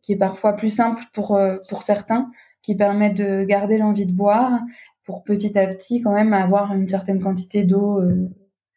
[0.02, 2.32] qui est parfois plus simple pour pour certains,
[2.62, 4.62] qui permet de garder l'envie de boire
[5.06, 8.28] pour petit à petit quand même avoir une certaine quantité d'eau euh,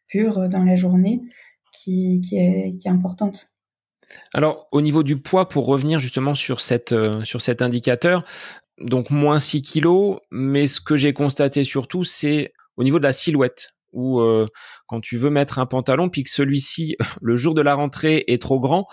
[0.07, 1.21] pure dans la journée
[1.71, 3.47] qui, est importante.
[4.33, 8.25] Alors au niveau du poids, pour revenir justement sur, cette, euh, sur cet indicateur,
[8.79, 13.13] donc moins 6 kilos, mais ce que j'ai constaté surtout, c'est au niveau de la
[13.13, 14.47] silhouette où euh,
[14.87, 18.41] quand tu veux mettre un pantalon puis que celui-ci le jour de la rentrée est
[18.41, 18.87] trop grand,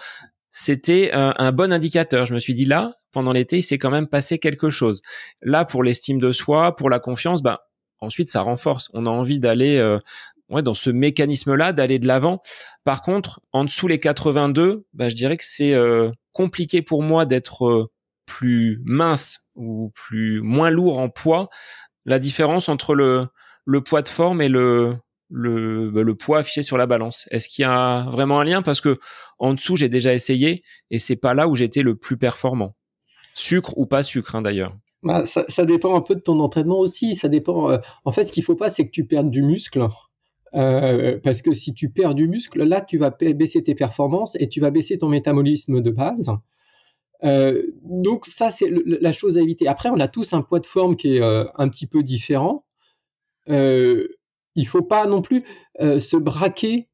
[0.51, 2.25] c'était un, bon indicateur.
[2.25, 5.01] Je me suis dit là, pendant l'été, il s'est quand même passé quelque chose.
[5.41, 7.63] Là, pour l'estime de soi, pour la confiance, bah
[8.01, 8.91] ensuite ça renforce.
[8.93, 9.99] On a envie d'aller euh,
[10.51, 12.43] ouais, dans ce mécanisme-là, d'aller de l'avant.
[12.85, 17.25] Par contre, en dessous les 82, bah, je dirais que c'est euh, compliqué pour moi
[17.25, 17.91] d'être euh,
[18.27, 21.49] plus mince ou plus moins lourd en poids.
[22.05, 23.29] La différence entre le,
[23.65, 24.95] le poids de forme et le,
[25.31, 28.61] le, bah, le poids affiché sur la balance Est-ce qu'il y a vraiment un lien?
[28.61, 28.99] Parce que
[29.39, 32.77] en dessous, j'ai déjà essayé et c'est pas là où j'étais le plus performant.
[33.37, 34.75] Sucre ou pas sucre, hein, d'ailleurs.
[35.03, 37.17] Bah, ça, dépend un peu de ton entraînement aussi.
[37.17, 37.71] Ça dépend.
[37.71, 39.87] Euh, en fait, ce qu'il faut pas, c'est que tu perdes du muscle.
[40.55, 44.49] Euh, parce que si tu perds du muscle, là, tu vas baisser tes performances et
[44.49, 46.33] tu vas baisser ton métabolisme de base.
[47.25, 49.69] Euh, donc ça, c'est la chose à éviter.
[49.69, 52.65] Après, on a tous un poids de forme qui est un petit peu différent.
[53.49, 55.45] Il faut pas non plus
[55.79, 56.89] se braquer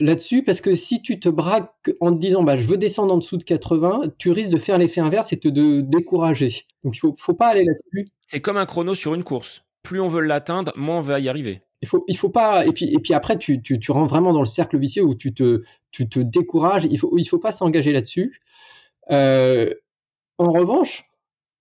[0.00, 3.18] là-dessus parce que si tu te braques en te disant bah je veux descendre en
[3.18, 6.66] dessous de 80, tu risques de faire l'effet inverse et te de décourager.
[6.84, 8.10] Donc il faut faut pas aller là-dessus.
[8.26, 9.64] C'est comme un chrono sur une course.
[9.82, 11.62] plus on veut l'atteindre, moins on va y arriver.
[11.80, 12.66] Il faut, il faut pas.
[12.66, 15.14] Et puis, et puis après, tu, tu, tu rentres vraiment dans le cercle vicieux où
[15.14, 16.86] tu te, tu te décourages.
[16.86, 18.40] Il faut, il faut pas s'engager là-dessus.
[19.10, 19.72] Euh,
[20.38, 21.08] en revanche,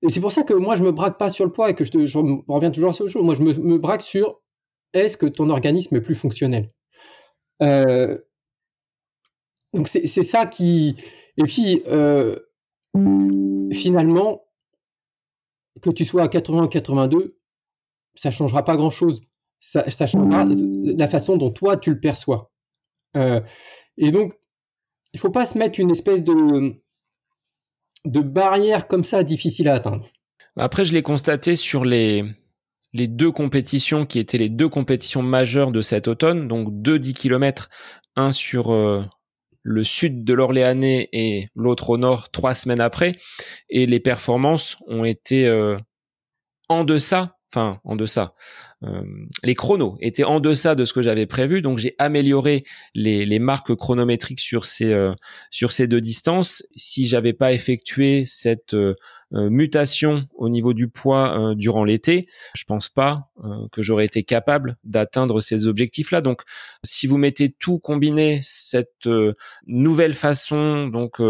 [0.01, 1.83] et c'est pour ça que moi je me braque pas sur le poids et que
[1.83, 2.17] je, te, je
[2.47, 3.23] reviens toujours sur le chose.
[3.23, 4.41] Moi, je me, me braque sur
[4.93, 6.71] est-ce que ton organisme est plus fonctionnel?
[7.61, 8.17] Euh,
[9.73, 10.95] donc c'est ça qui.
[11.37, 12.37] Et puis euh,
[13.71, 14.43] finalement,
[15.81, 17.37] que tu sois à 80 82,
[18.15, 19.21] ça changera pas grand-chose.
[19.59, 22.51] Ça, changera la façon dont toi tu le perçois.
[23.15, 23.41] Euh,
[23.97, 24.33] et donc,
[25.13, 26.75] il faut pas se mettre une espèce de
[28.05, 30.07] de barrière comme ça difficile à atteindre.
[30.55, 32.23] Après, je l'ai constaté sur les
[32.93, 37.13] les deux compétitions qui étaient les deux compétitions majeures de cet automne, donc deux 10
[37.13, 37.69] km,
[38.15, 39.03] un sur euh,
[39.63, 43.15] le sud de l'Orléanais et l'autre au nord trois semaines après.
[43.69, 45.77] Et les performances ont été euh,
[46.69, 48.33] en deçà, enfin en deçà.
[48.83, 49.01] Euh,
[49.43, 52.63] les chronos étaient en deçà de ce que j'avais prévu, donc j'ai amélioré
[52.93, 55.13] les, les, marques chronométriques sur ces euh,
[55.49, 56.63] sur ces deux distances.
[56.75, 58.93] Si j'avais pas effectué cette euh,
[59.31, 63.29] mutation au niveau du poids durant l'été, je pense pas
[63.73, 66.21] que j'aurais été capable d'atteindre ces objectifs-là.
[66.21, 66.43] Donc,
[66.85, 69.09] si vous mettez tout combiné, cette
[69.65, 71.21] nouvelle façon donc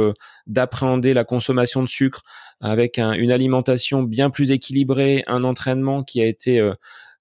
[0.46, 2.22] d'appréhender la consommation de sucre
[2.62, 6.62] avec une alimentation bien plus équilibrée, un entraînement qui a été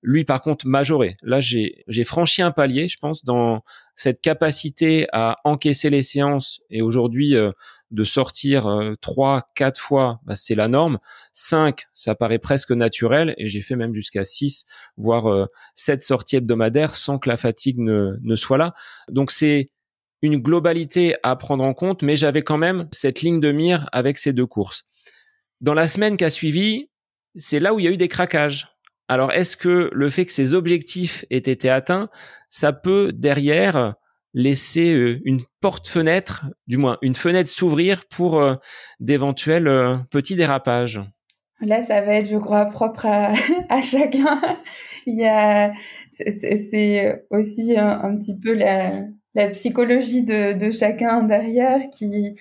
[0.07, 1.17] lui, par contre, majoré.
[1.25, 3.63] Là, j'ai franchi un palier, je pense, dans
[3.97, 6.61] cette capacité à encaisser les séances.
[6.71, 7.51] Et aujourd'hui, euh,
[7.91, 11.01] de sortir euh, trois, quatre fois, bah, c'est la norme.
[11.33, 13.35] Cinq, ça paraît presque naturel.
[13.37, 14.65] Et j'ai fait même jusqu'à six,
[14.97, 18.75] voire euh, sept sorties hebdomadaires sans que la fatigue ne, ne soit là.
[19.11, 19.71] Donc c'est
[20.23, 24.19] une globalité à prendre en compte, mais j'avais quand même cette ligne de mire avec
[24.19, 24.85] ces deux courses.
[25.61, 26.91] Dans la semaine qui a suivi,
[27.35, 28.76] c'est là où il y a eu des craquages
[29.09, 32.09] alors, est-ce que le fait que ces objectifs aient été atteints,
[32.51, 33.95] ça peut derrière
[34.35, 38.55] laisser euh, une porte-fenêtre, du moins une fenêtre s'ouvrir pour euh,
[38.99, 41.01] d'éventuels euh, petits dérapages?
[41.61, 43.33] Là, ça va être, je crois, propre à,
[43.83, 44.41] chacun.
[45.07, 45.73] Il y a,
[46.11, 52.35] c'est aussi un, petit peu la, psychologie de, chacun derrière qui,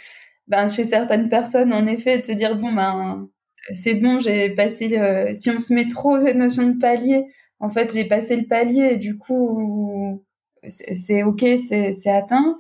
[0.47, 3.29] ben, chez certaines personnes, en effet, de se dire bon ben
[3.71, 5.33] c'est bon, j'ai passé le...
[5.33, 7.25] Si on se met trop cette notion de palier,
[7.59, 10.23] en fait, j'ai passé le palier et du coup,
[10.67, 12.57] c'est ok, c'est atteint,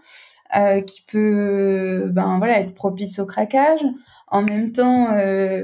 [0.55, 3.81] euh, qui peut, ben voilà, être propice au craquage.
[4.27, 5.63] En même temps, euh,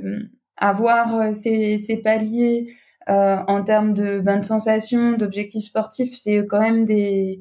[0.58, 2.68] avoir ces, ces paliers
[3.10, 7.40] euh, en termes de bonnes sensations, d'objectifs sportifs, c'est quand même des,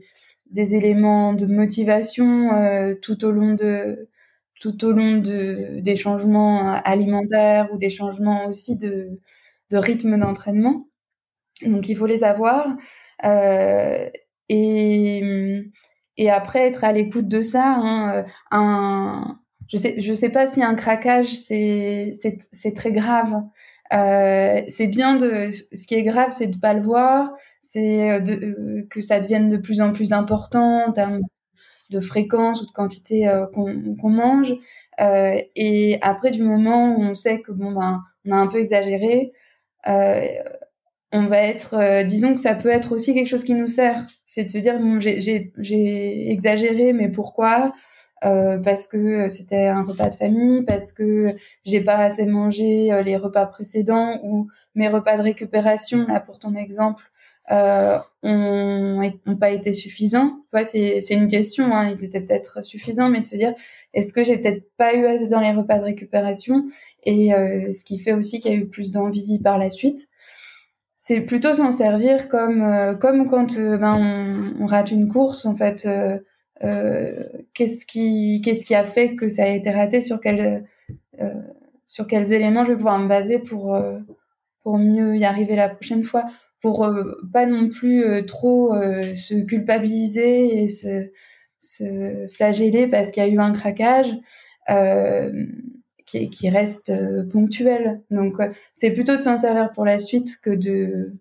[0.50, 4.08] des éléments de motivation euh, tout au long de
[4.60, 9.18] tout au long de, des changements alimentaires ou des changements aussi de,
[9.70, 10.86] de rythme d'entraînement.
[11.66, 12.76] Donc il faut les avoir.
[13.24, 14.08] Euh,
[14.48, 15.62] et,
[16.16, 17.74] et après être à l'écoute de ça.
[17.78, 23.42] Hein, un, je sais, je sais pas si un craquage c'est très grave.
[23.92, 28.22] Euh, c'est bien de ce qui est grave c'est de pas le voir c'est
[28.88, 31.22] que ça devienne de plus en plus important en termes
[31.90, 34.54] de fréquence ou de quantité euh, qu'on mange.
[35.00, 38.58] Euh, et après, du moment où on sait que bon ben on a un peu
[38.58, 39.32] exagéré,
[39.88, 40.26] euh,
[41.12, 44.04] on va être, disons que ça peut être aussi quelque chose qui nous sert.
[44.26, 47.72] C'est de se dire bon j'ai exagéré, mais pourquoi?
[48.22, 51.34] Parce que c'était un repas de famille, parce que
[51.64, 56.54] j'ai pas assez mangé les repas précédents ou mes repas de récupération, là pour ton
[56.54, 57.02] exemple,
[57.50, 60.44] euh, ont, pas été suffisants.
[60.64, 63.54] c'est, c'est une question, hein, ils étaient peut-être suffisants, mais de se dire,
[63.94, 66.64] est-ce que j'ai peut-être pas eu assez dans les repas de récupération?
[67.04, 70.08] Et euh, ce qui fait aussi qu'il y a eu plus d'envie par la suite.
[70.96, 75.46] C'est plutôt s'en servir comme euh, comme quand euh, ben on, on, rate une course
[75.46, 75.88] en fait.
[77.54, 80.00] qu'est-ce qui qu'est-ce qui a fait que ça a été raté?
[80.00, 80.66] Sur quel
[81.86, 83.76] sur quels éléments je vais pouvoir me baser pour
[84.62, 86.26] pour mieux y arriver la prochaine fois?
[86.60, 91.08] Pour euh, pas non plus euh, trop euh, se culpabiliser et se,
[92.30, 94.16] flageller parce qu'il y a eu un craquage
[96.06, 96.90] qui, reste
[97.30, 98.00] ponctuel.
[98.10, 98.38] Donc
[98.72, 101.12] c'est plutôt de s'en servir pour la suite que de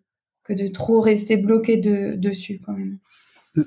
[0.43, 2.99] que de trop rester bloqué de, dessus quand même.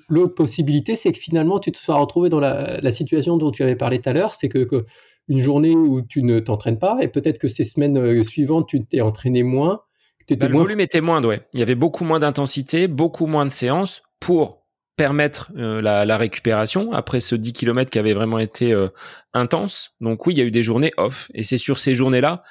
[0.08, 3.76] L'autre possibilité, c'est que finalement, tu te sois retrouvé dans la, situation dont tu avais
[3.76, 4.86] parlé tout à l'heure, c'est que, que,
[5.28, 9.02] une journée où tu ne t'entraînes pas, et peut-être que ces semaines suivantes, tu t'es
[9.02, 9.82] entraîné moins,
[10.30, 11.46] bah, le volume était moindre, ouais.
[11.52, 14.62] Il y avait beaucoup moins d'intensité, beaucoup moins de séances pour
[14.96, 18.88] permettre euh, la, récupération après ce 10 km qui avait vraiment été euh,
[19.32, 19.94] intense.
[20.00, 21.30] Donc oui, il y a eu des journées off.
[21.34, 22.42] Et c'est sur ces journées-là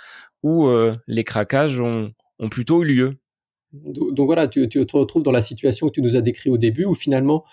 [0.43, 2.11] où euh, les craquages ont,
[2.49, 3.17] plutôt eu lieu.
[3.72, 6.84] Donc, voilà, tu, te retrouves dans la situation que tu nous as décrit au début,
[6.84, 7.45] où finalement,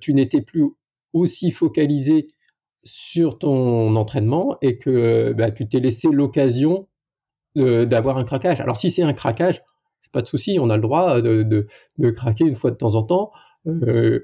[0.00, 0.64] tu n'étais plus
[1.12, 2.30] aussi focalisé
[2.82, 6.88] sur ton entraînement et que bah, tu t'es laissé l'occasion
[7.56, 8.60] d'avoir un craquage.
[8.60, 9.62] Alors si c'est un craquage,
[10.16, 11.66] pas de souci, on a le droit de,
[12.10, 13.32] craquer une fois de temps en temps.
[13.66, 14.20] Euh,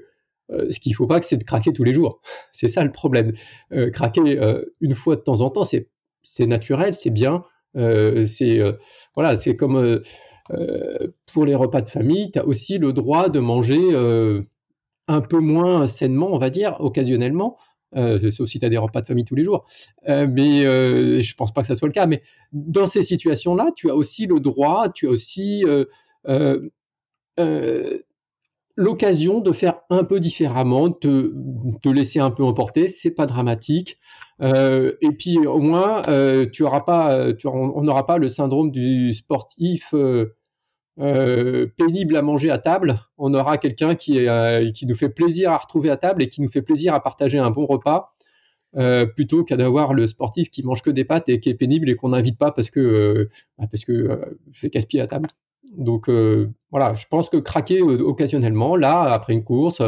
[0.51, 2.19] euh, ce qu'il ne faut pas, c'est de craquer tous les jours.
[2.51, 3.33] C'est ça le problème.
[3.71, 4.39] Euh, craquer
[4.81, 7.43] une fois de temps en temps, c'est naturel, c'est bien.
[7.75, 8.59] c'est
[9.15, 10.01] voilà, c'est comme
[11.31, 13.79] pour les repas de famille, tu as aussi le droit de manger
[15.07, 17.57] un peu moins sainement, on va dire, occasionnellement.
[17.95, 19.65] Euh, sauf si tu as des repas de famille tous les jours.
[20.09, 22.07] Euh, mais euh, je pense pas que ça soit le cas.
[22.07, 22.21] Mais
[22.51, 25.63] dans ces situations-là, tu as aussi le droit, tu as aussi
[28.75, 31.33] l'occasion de faire un peu différemment, de
[31.81, 33.99] te laisser un peu emporter, c'est pas dramatique.
[34.41, 36.01] et puis au moins,
[36.51, 40.35] tu auras pas, tu, on n'aura pas le syndrome du sportif euh,
[40.97, 45.57] pénible à manger à table, on aura quelqu'un qui, euh, qui nous fait plaisir à
[45.57, 48.13] retrouver à table et qui nous fait plaisir à partager un bon repas,
[48.75, 51.89] euh, plutôt qu'à d'avoir le sportif qui mange que des pâtes et qui est pénible
[51.89, 54.19] et qu'on n'invite pas parce que bah, parce que
[54.51, 55.29] fait casse-pied à table.
[55.77, 56.09] Donc
[56.69, 59.81] voilà, je pense que craquer occasionnellement, là, après une course,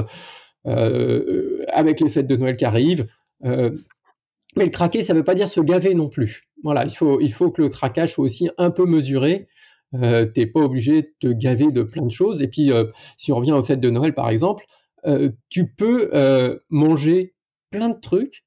[0.64, 3.06] avec les fêtes de Noël qui arrivent,
[4.56, 6.47] mais le craquer, ça ne veut pas dire se gaver non plus.
[6.64, 9.47] Voilà, il faut, il faut que le craquage soit aussi un peu mesuré
[10.01, 12.41] euh, t'es pas obligé de te gaver de plein de choses.
[12.41, 12.85] Et puis, euh,
[13.17, 14.65] si on revient aux fêtes de Noël, par exemple,
[15.05, 16.11] euh, tu peux
[16.69, 17.35] manger
[17.69, 18.45] plein de trucs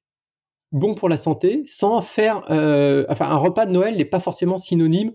[0.71, 2.43] bons pour la santé sans faire.
[3.09, 5.13] enfin, un repas de Noël n'est pas forcément synonyme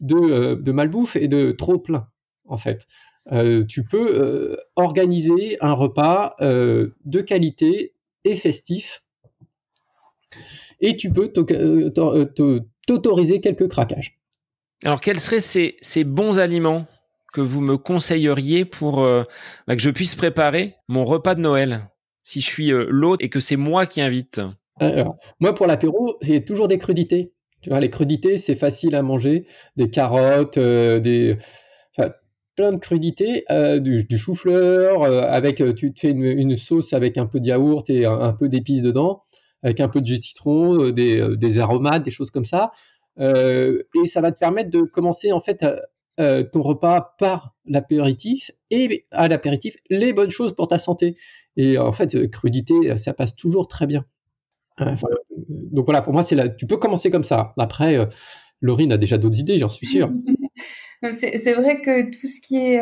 [0.00, 2.08] de, de malbouffe et de trop plein,
[2.46, 2.86] en fait.
[3.68, 9.02] tu peux organiser un repas de qualité et festif
[10.80, 11.32] et tu peux
[12.86, 14.21] t'autoriser quelques craquages.
[14.84, 16.86] Alors, quels seraient ces, bons aliments
[17.32, 19.22] que vous me conseilleriez pour euh,
[19.66, 21.88] bah, que je puisse préparer mon repas de Noël
[22.24, 24.40] si je suis euh, l'hôte et que c'est moi qui invite?
[25.40, 27.32] Moi, pour l'apéro, c'est toujours des crudités.
[27.60, 29.46] Tu les crudités, c'est facile à manger.
[29.76, 31.36] Des carottes, euh, des...
[32.56, 33.44] plein de crudités,
[33.78, 38.32] du, chou-fleur, avec, tu te fais une, sauce avec un peu de yaourt et un,
[38.32, 39.22] peu d'épices dedans,
[39.62, 42.72] avec un peu de jus de citron, des aromates, des choses comme ça.
[43.18, 45.76] Euh, et ça va te permettre de commencer en fait euh,
[46.20, 51.16] euh, ton repas par l'apéritif et à l'apéritif les bonnes choses pour ta santé.
[51.56, 54.06] Et en fait, crudité, ça passe toujours très bien.
[55.38, 56.48] donc voilà, pour moi, c'est là.
[56.48, 57.52] Tu peux commencer comme ça.
[57.58, 58.08] Après,
[58.62, 60.10] Laurine a déjà d'autres idées, j'en suis sûr.
[61.16, 62.80] c'est vrai que tout ce qui est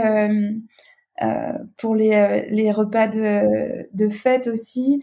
[1.77, 5.03] pour les, les, repas de, de fête aussi,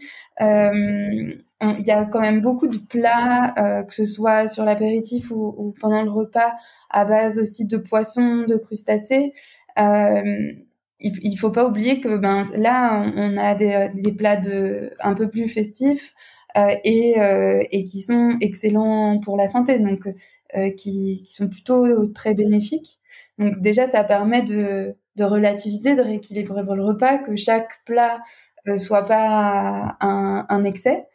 [1.60, 5.74] il y a quand même beaucoup de plats, euh, que ce soit sur l'apéritif ou,
[5.80, 6.54] pendant le repas,
[6.90, 9.32] à base aussi de poissons, de crustacés.
[9.78, 10.52] Euh,
[11.00, 15.28] il, faut pas oublier que ben là, on, a des, des, plats de un peu
[15.28, 16.12] plus festifs
[16.56, 20.08] euh, et, euh, et qui sont excellents pour la santé, donc
[20.56, 22.98] euh, qui, qui sont plutôt très bénéfiques.
[23.38, 28.20] Donc déjà, ça permet de, de relativiser, de rééquilibrer le repas, que chaque plat
[28.68, 31.06] euh, soit pas un, excès.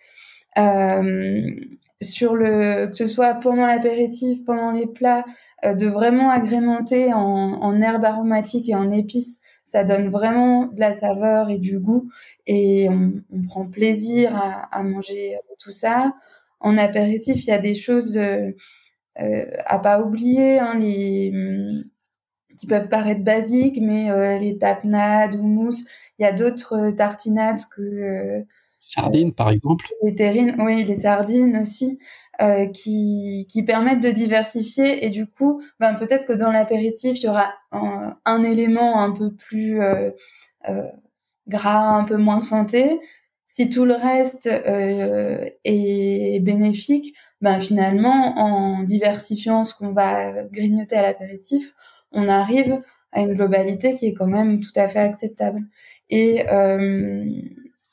[0.58, 1.52] Euh,
[2.00, 5.24] sur le que ce soit pendant l'apéritif, pendant les plats,
[5.66, 10.80] euh, de vraiment agrémenter en, en herbes aromatiques et en épices, ça donne vraiment de
[10.80, 12.10] la saveur et du goût
[12.46, 14.36] et on, prend plaisir
[14.72, 16.14] à, manger tout ça.
[16.60, 18.20] En apéritif, il y a des choses
[19.16, 21.32] à pas oublier, hein, les
[22.58, 25.86] qui peuvent paraître basiques, mais euh, les tapenades ou mousses.
[26.20, 28.46] Il y a d'autres tartinades que
[28.84, 29.86] Sardines, par exemple.
[30.04, 32.00] Les terrines, oui, les sardines aussi,
[32.42, 35.06] euh, qui, qui permettent de diversifier.
[35.06, 39.34] Et du coup, ben, peut-être que dans l'apéritif, il y aura un, élément un peu
[39.34, 40.12] plus euh,
[40.68, 40.90] euh,
[41.48, 43.00] gras, un peu moins santé.
[43.48, 50.98] Si tout le reste euh, est bénéfique, ben, finalement, en diversifiant ce qu'on va grignoter
[50.98, 51.73] à l'apéritif,
[52.14, 52.80] on arrive
[53.12, 55.62] à une globalité qui est quand même tout à fait acceptable.
[56.10, 57.26] Et euh,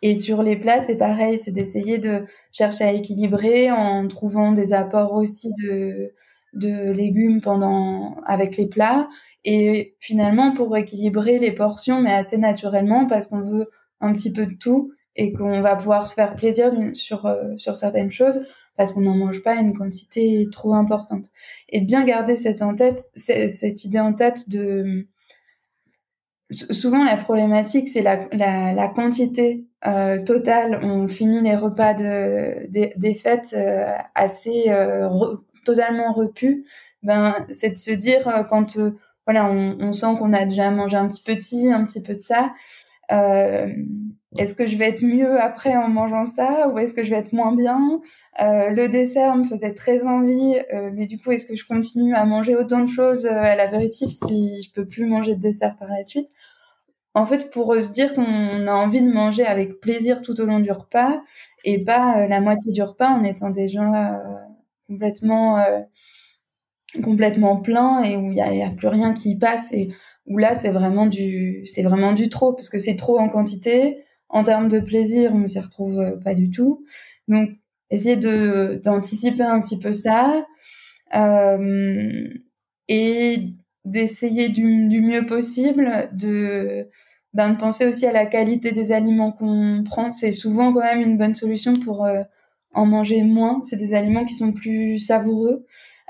[0.03, 4.73] et sur les plats, c'est pareil, c'est d'essayer de chercher à équilibrer en trouvant des
[4.73, 6.15] apports aussi de,
[6.55, 9.09] de légumes pendant avec les plats
[9.45, 14.47] et finalement pour équilibrer les portions mais assez naturellement parce qu'on veut un petit peu
[14.47, 18.41] de tout et qu'on va pouvoir se faire plaisir sur euh, sur certaines choses
[18.77, 21.27] parce qu'on n'en mange pas une quantité trop importante
[21.69, 25.07] et de bien garder cette idée en tête de
[26.51, 30.81] souvent la problématique c'est la, la, quantité euh, totale.
[30.83, 35.09] On finit les repas de, des fêtes euh, assez euh,
[35.65, 36.67] totalement repus.
[37.03, 38.79] Ben, c'est de se dire quand
[39.27, 42.15] voilà, on, sent qu'on a déjà mangé un petit peu de ci, un petit peu
[42.15, 42.53] de ça.
[44.39, 47.17] Est-ce que je vais être mieux après en mangeant ça ou est-ce que je vais
[47.17, 48.01] être moins bien?
[48.39, 50.57] Le dessert me faisait très envie,
[50.93, 54.63] mais du coup, est-ce que je continue à manger autant de choses à l'apéritif si
[54.63, 56.29] je peux plus manger de dessert par la suite?
[57.15, 60.61] En fait, pour se dire qu'on a envie de manger avec plaisir tout au long
[60.61, 61.21] du repas
[61.65, 64.19] et pas euh, la moitié du repas en étant déjà euh,
[64.87, 65.81] complètement euh,
[67.03, 69.93] complètement plein et où il y a, plus rien qui passe et
[70.27, 71.09] où là c'est vraiment
[71.65, 75.47] c'est vraiment du trop parce que c'est trop en quantité en termes de plaisir on
[75.47, 76.85] s'y retrouve pas du tout.
[77.29, 77.51] Donc
[77.91, 80.47] essayer de d'anticiper un petit peu ça
[82.89, 83.55] et
[83.85, 86.89] d'essayer du, mieux possible de
[87.33, 90.11] ben, de penser aussi à la qualité des aliments qu'on prend.
[90.11, 92.23] C'est souvent quand même une bonne solution pour euh,
[92.75, 93.61] en manger moins.
[93.63, 95.65] C'est des aliments qui sont plus savoureux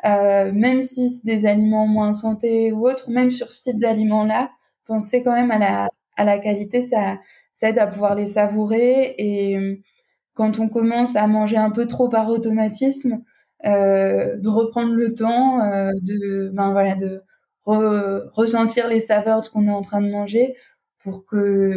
[0.06, 4.24] euh, même si c'est des aliments moins santé ou autres même sur ce type d'aliments
[4.24, 4.50] là
[4.86, 7.18] penser quand même à la à la qualité ça
[7.54, 9.82] ça aide à pouvoir les savourer et
[10.34, 13.22] quand on commence à manger un peu trop par automatisme
[13.66, 17.22] euh, de reprendre le temps euh, de ben voilà de
[17.66, 20.56] ressentir les saveurs de ce qu'on est en train de manger
[21.02, 21.76] pour que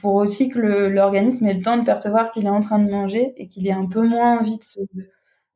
[0.00, 3.32] pour aussi que l'organisme ait le temps de percevoir qu'il est en train de manger
[3.36, 4.80] et qu'il ait un peu moins envie de se,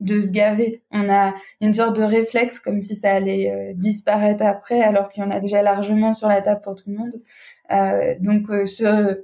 [0.00, 0.82] de se gaver.
[0.90, 5.22] On a une sorte de réflexe comme si ça allait euh, disparaître après alors qu'il
[5.22, 7.14] y en a déjà largement sur la table pour tout le monde.
[7.72, 9.22] Euh, donc euh, se,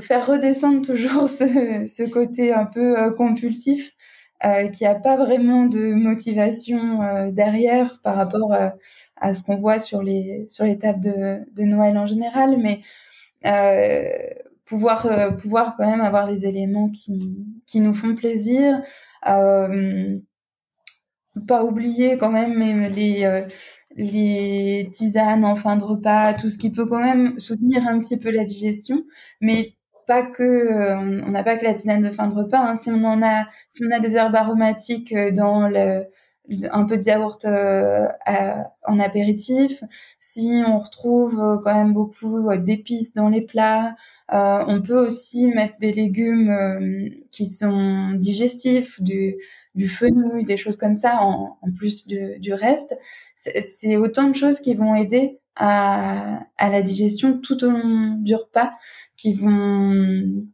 [0.00, 3.92] faire redescendre toujours ce, côté un peu euh, compulsif
[4.74, 7.00] qui a pas vraiment de motivation
[7.32, 8.54] derrière par rapport
[9.16, 12.82] à ce qu'on voit sur les sur les tables de, de Noël en général, mais
[14.66, 18.82] pouvoir pouvoir quand même avoir les éléments qui qui nous font plaisir.
[19.22, 19.70] pas
[21.64, 23.46] oublier quand même les
[23.96, 28.18] les tisanes en fin de repas, tout ce qui peut quand même soutenir un petit
[28.18, 29.04] peu la digestion,
[29.40, 29.76] mais
[30.06, 32.60] pas que euh, on n'a pas que la tisane de fin de repas.
[32.60, 32.76] Hein.
[32.76, 36.06] Si on en a, si on a des herbes aromatiques euh, dans le,
[36.70, 38.06] un peu de yaourt euh,
[38.86, 39.82] en apéritif,
[40.20, 43.96] si on retrouve quand même beaucoup d'épices dans les plats,
[44.30, 49.36] on peut aussi mettre des légumes qui sont digestifs, du,
[49.76, 52.96] du fenouil, des choses comme ça en, plus du, reste.
[53.34, 58.72] C'est autant de choses qui vont aider à, la digestion tout au long du repas
[59.16, 60.46] qui vont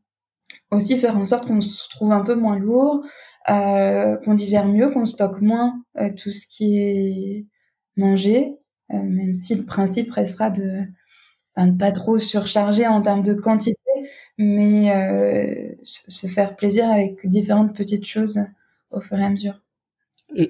[0.71, 3.05] aussi faire en sorte qu'on se trouve un peu moins lourd,
[3.51, 7.47] euh, qu'on digère mieux, qu'on stocke moins euh, tout ce qui est
[7.97, 8.57] mangé,
[8.93, 10.83] euh, même si le principe restera de
[11.59, 13.77] ne pas trop surcharger en termes de quantité,
[14.39, 18.41] mais se faire plaisir avec différentes petites choses
[18.93, 19.61] au fur et à mesure.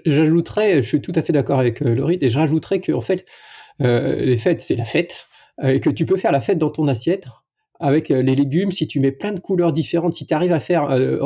[0.06, 3.24] J'ajouterais, je suis tout à fait d'accord avec Laurie, et je rajouterais que en fait,
[3.80, 5.26] les fêtes, c'est la fête,
[5.62, 7.26] et que tu peux faire la fête dans ton assiette
[7.82, 10.60] avec euh, les légumes, si tu mets plein de couleurs différentes, si tu arrives à
[10.60, 11.18] faire euh,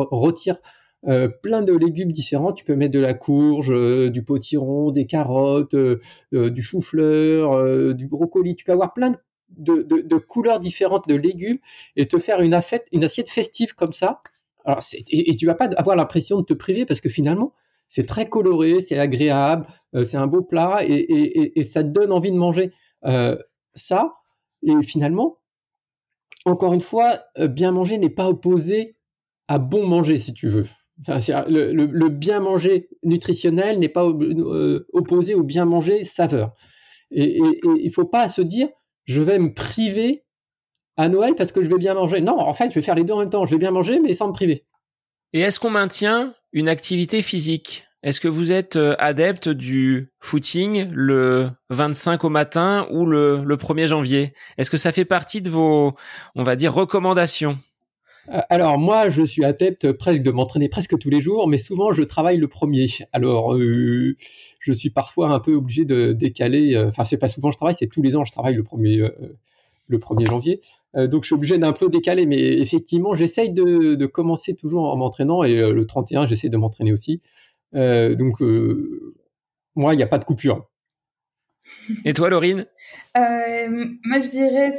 [1.07, 3.71] euh, plein de légumes différents, tu peux mettre de la courge,
[4.11, 5.77] du potiron, des carottes,
[6.33, 9.15] du chou-fleur, du brocoli, tu peux avoir plein
[9.57, 11.59] de, couleurs différentes de légumes
[11.95, 12.59] et te faire une,
[12.93, 14.23] une assiette festive comme ça.
[14.67, 17.55] Alors et, et, tu vas pas avoir l'impression de te priver parce que finalement,
[17.89, 19.67] c'est très coloré, c'est agréable,
[20.05, 22.73] c'est un beau plat et, ça te donne envie de manger
[23.75, 24.15] ça.
[24.63, 25.39] Et finalement,
[26.47, 28.97] encore une fois, euh, bien manger n'est pas opposé
[29.49, 30.67] à bon manger, si tu veux.
[31.09, 36.55] le, bien manger nutritionnel n'est pas euh, opposé au bien manger saveur.
[37.11, 38.69] Et il ne faut pas se dire,
[39.05, 40.25] je vais me priver
[40.97, 42.21] à Noël parce que je vais bien manger.
[42.21, 43.45] Non, en fait, je vais faire les deux en même temps.
[43.47, 44.65] Je vais bien manger, mais sans me priver.
[45.33, 47.87] Et est-ce qu'on maintient une activité physique?
[48.03, 53.89] Est-ce que vous êtes euh, adepte du footing le 25 au matin ou le, 1er
[53.89, 54.33] janvier?
[54.59, 55.95] Est-ce que ça fait partie de vos,
[56.37, 57.59] on va dire, recommandations?
[58.33, 61.93] Euh, alors moi, je suis adepte presque de m'entraîner presque tous les jours, mais souvent
[61.93, 62.91] je travaille le premier.
[63.13, 64.17] Alors euh,
[64.61, 66.79] je suis parfois un peu obligé de décaler.
[66.79, 69.03] Enfin, c'est pas souvent je travaille, c'est tous les ans je travaille le premier
[69.89, 70.61] le 1er janvier.
[70.95, 74.97] Donc je suis obligé d'un peu décaler, mais effectivement j'essaye de, de, commencer toujours en
[74.97, 77.21] m'entraînant et le 31 j'essaie de m'entraîner aussi.
[77.75, 79.15] Euh, donc, euh,
[79.75, 80.71] moi, il n'y a pas de coupure.
[82.05, 82.67] Et toi, Laurine?
[83.17, 84.71] Euh, Moi, je dirais,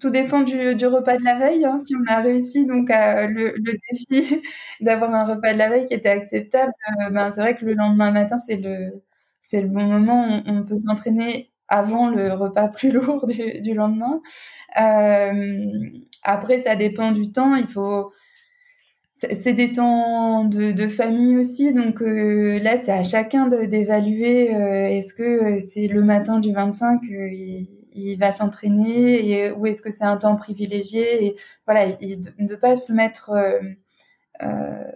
[0.00, 0.56] tout dépend du,
[0.86, 1.64] repas de la veille.
[1.64, 1.78] Hein.
[1.80, 3.54] si on a réussi donc le,
[3.90, 4.42] défi
[4.80, 6.72] d'avoir un repas de la veille qui était acceptable,
[7.12, 9.02] ben, c'est vrai que le lendemain matin, c'est le,
[9.40, 10.42] c'est le bon moment.
[10.46, 14.20] On, peut s'entraîner avant le repas plus lourd du, lendemain.
[16.22, 17.54] après, ça dépend du temps.
[17.54, 18.12] Il faut
[19.14, 25.88] c'est des temps de, famille aussi, donc là c'est à chacun d'évaluer est-ce que c'est
[25.88, 31.34] le matin du 25 il, va s'entraîner ou est-ce que c'est un temps privilégié et
[31.66, 33.32] voilà de ne pas se mettre
[34.42, 34.86] une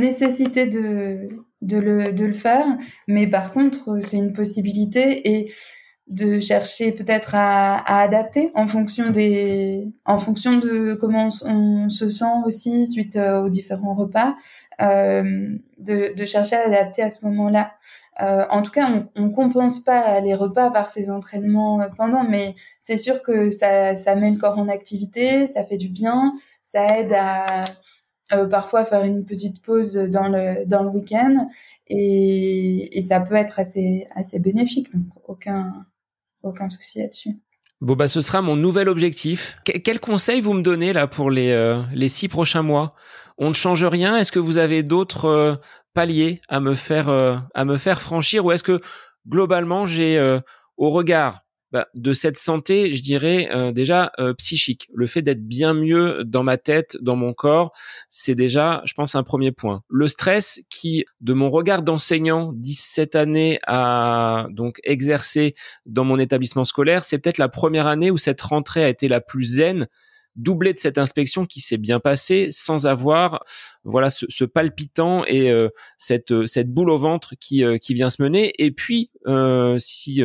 [0.00, 1.28] nécessité de,
[1.64, 2.66] de, le, de le faire,
[3.08, 5.52] mais par contre, c'est une possibilité et
[6.06, 12.10] de chercher peut-être à, à, adapter en fonction des en fonction de comment on, se
[12.10, 14.34] sent aussi suite euh, aux différents repas
[14.82, 17.72] euh, de, de, chercher à adapter à ce moment-là.
[18.20, 22.22] Euh, en tout cas on, on compense pas les repas par ces entraînements euh, pendant
[22.22, 26.32] mais c'est sûr que ça ça met le corps en activité ça fait du bien
[26.62, 27.62] ça aide à
[28.32, 31.48] euh, parfois faire une petite pause dans le, dans le week-end
[31.88, 34.92] et, ça peut être assez, assez bénéfique.
[34.94, 35.86] Donc, aucun,
[36.42, 37.38] aucun souci là-dessus.
[37.82, 39.56] Bon, bah, ce sera mon nouvel objectif.
[39.64, 42.94] quel conseil vous me donnez là pour les, euh, les six prochains mois?
[43.36, 44.16] On ne change rien?
[44.16, 45.54] Est-ce que vous avez d'autres euh,
[45.92, 48.44] paliers à me faire, à me faire franchir?
[48.46, 48.80] Ou est-ce que
[49.28, 50.38] globalement j'ai
[50.76, 51.43] au regard
[51.74, 54.88] bah, de cette santé, je dirais euh, déjà euh, psychique.
[54.94, 57.72] Le fait d'être bien mieux dans ma tête, dans mon corps,
[58.08, 59.82] c'est déjà, je pense, un premier point.
[59.88, 66.62] Le stress qui, de mon regard d'enseignant, 17 années à donc exercer dans mon établissement
[66.62, 69.88] scolaire, c'est peut-être la première année où cette rentrée a été la plus zen
[70.36, 73.44] doublé de cette inspection qui s'est bien passée sans avoir
[73.84, 75.68] voilà ce, palpitant et euh,
[75.98, 78.52] cette euh, cette boule au ventre qui euh, qui vient se mener.
[78.58, 79.10] Et puis
[79.78, 80.22] si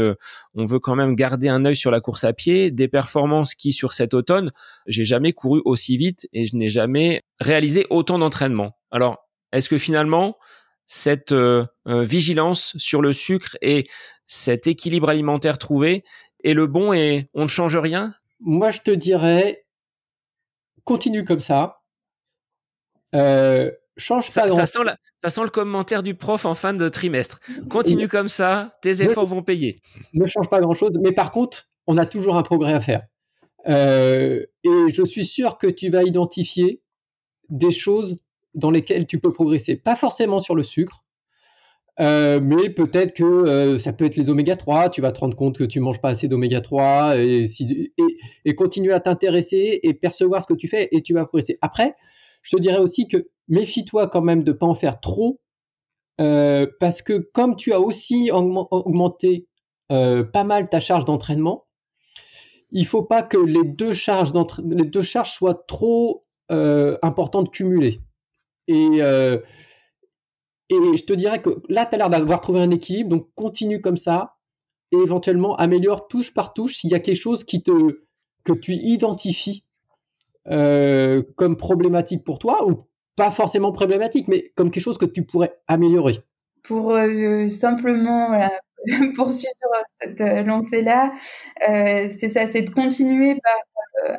[0.55, 3.71] on veut quand même garder un œil sur la course à pied des performances qui
[3.71, 4.51] sur cet automne
[4.87, 9.77] j'ai jamais couru aussi vite et je n'ai jamais réalisé autant d'entraînement alors est-ce que
[9.77, 10.37] finalement
[10.85, 11.33] cette
[11.85, 13.87] vigilance sur le sucre et
[14.27, 16.03] cet équilibre alimentaire trouvé
[16.43, 18.13] est le bon et on ne change rien?
[18.39, 19.65] Moi, je te dirais,
[20.89, 21.83] continue comme ça.
[23.13, 24.79] Euh, change ça, ça, sent
[25.23, 27.39] ça sent le commentaire du prof en fin de trimestre.
[27.69, 29.77] Continue comme ça, tes efforts vont payer.
[30.13, 33.03] Ne change pas grand-chose, mais par contre, on a toujours un progrès à faire.
[33.67, 36.81] Euh, et je suis sûr que tu vas identifier
[37.49, 38.17] des choses
[38.55, 39.75] dans lesquelles tu peux progresser.
[39.75, 41.03] Pas forcément sur le sucre,
[41.99, 45.35] euh, mais peut-être que euh, ça peut être les oméga 3, tu vas te rendre
[45.35, 49.79] compte que tu manges pas assez d'oméga 3 et, si, et, et, continuer à t'intéresser
[49.83, 51.57] et percevoir ce que tu fais et tu vas progresser.
[51.61, 51.95] Après,
[52.41, 55.39] je te dirais aussi que méfie-toi quand même de pas en faire trop
[56.19, 59.47] euh, parce que comme tu as aussi augmenté
[59.91, 61.65] euh, pas mal ta charge d'entraînement,
[62.71, 64.31] il faut pas que les deux charges,
[64.63, 68.01] les deux charges soient trop euh, importantes cumulées.
[68.67, 69.01] Et
[70.69, 73.81] et je te dirais que là, tu as l'air d'avoir trouvé un équilibre, donc continue
[73.81, 74.35] comme ça
[74.91, 79.63] et éventuellement améliore touche par touche s'il y a quelque chose que tu identifies
[80.47, 85.25] euh, comme problématique pour toi ou pas forcément problématique, mais comme quelque chose que tu
[85.25, 86.19] pourrais améliorer.
[86.63, 88.49] Pour euh, simplement
[89.15, 89.53] poursuivre
[89.93, 91.11] cette euh, lancée-là,
[91.59, 93.53] c'est ça, c'est de continuer par,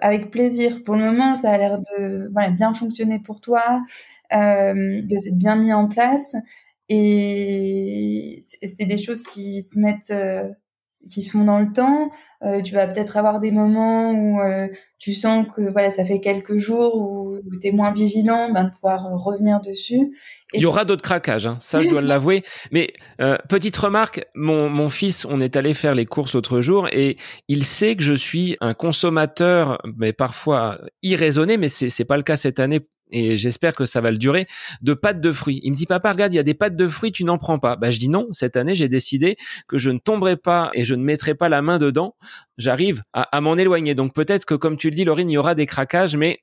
[0.00, 0.82] avec plaisir.
[0.84, 3.82] Pour le moment, ça a l'air de voilà, bien fonctionner pour toi
[4.32, 6.36] euh, de s'être bien mis en place.
[6.88, 10.48] Et c'est des choses qui se mettent, euh,
[11.08, 12.10] qui sont dans le temps.
[12.42, 14.66] Euh, tu vas peut-être avoir des moments où euh,
[14.98, 18.70] tu sens que voilà, ça fait quelques jours où, tu es moins vigilant, ben, de
[18.70, 20.16] pouvoir revenir dessus.
[20.54, 21.58] Il y aura d'autres craquages, hein.
[21.60, 22.42] ça je dois l'avouer.
[22.72, 26.88] Mais euh, petite remarque, mon, mon fils, on est allé faire les courses l'autre jour
[26.88, 32.16] et il sait que je suis un consommateur, mais parfois irraisonné, mais c'est c'est pas
[32.16, 32.80] le cas cette année
[33.12, 34.46] et j'espère que ça va le durer,
[34.82, 35.60] de pâtes de fruits.
[35.62, 37.58] Il me dit, papa, regarde, il y a des pâtes de fruits, tu n'en prends
[37.58, 37.76] pas.
[37.76, 39.36] Bah, je dis non, cette année, j'ai décidé
[39.68, 42.16] que je ne tomberai pas et je ne mettrai pas la main dedans.
[42.58, 43.94] J'arrive à, m'en éloigner.
[43.94, 46.40] Donc peut-être que, comme tu le dis, Laurine, il y aura des craquages, mais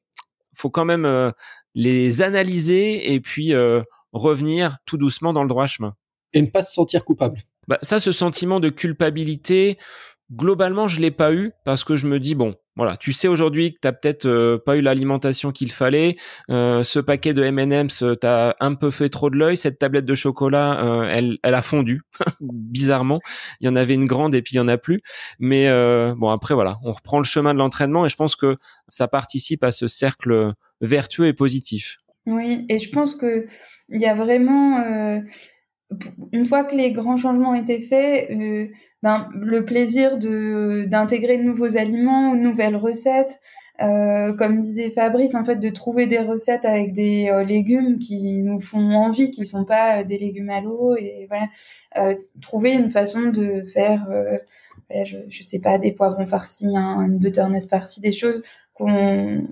[0.54, 1.32] faut quand même euh,
[1.76, 5.94] les analyser et puis euh, revenir tout doucement dans le droit chemin.
[6.34, 7.42] Et ne pas se sentir coupable.
[7.68, 9.78] Bah, ça, ce sentiment de culpabilité,
[10.32, 13.74] globalement, je l'ai pas eu parce que je me dis bon, voilà, tu sais aujourd'hui
[13.74, 16.16] que t'as peut-être euh, pas eu l'alimentation qu'il fallait.
[16.52, 19.58] Euh, ce paquet de M&M's, euh, t'as un peu fait trop de l'œil.
[19.58, 22.02] Cette tablette de chocolat, euh, elle, elle a fondu
[22.40, 23.20] bizarrement.
[23.62, 25.02] Il y en avait une grande et puis il y en a plus.
[25.40, 25.68] Mais
[26.16, 28.58] bon, après voilà, on reprend le chemin de l'entraînement et je pense que
[28.88, 31.98] ça participe à ce cercle vertueux et positif.
[32.26, 33.48] Oui, et je pense que
[33.90, 35.22] il y a vraiment
[36.34, 38.68] une fois que les grands changements ont été faits, euh,
[39.04, 43.40] ben, le plaisir de d'intégrer de nouveaux aliments, de nouvelles recettes,
[43.82, 48.40] euh, comme disait Fabrice, en fait, de trouver des recettes avec des euh, légumes qui
[48.40, 53.30] nous font envie, qui sont pas des légumes à l'eau, et voilà, trouver une façon
[53.30, 54.08] de faire,
[55.06, 59.48] je, je sais pas, des poivrons farcis, hein, une butternut farcie, des choses qu'on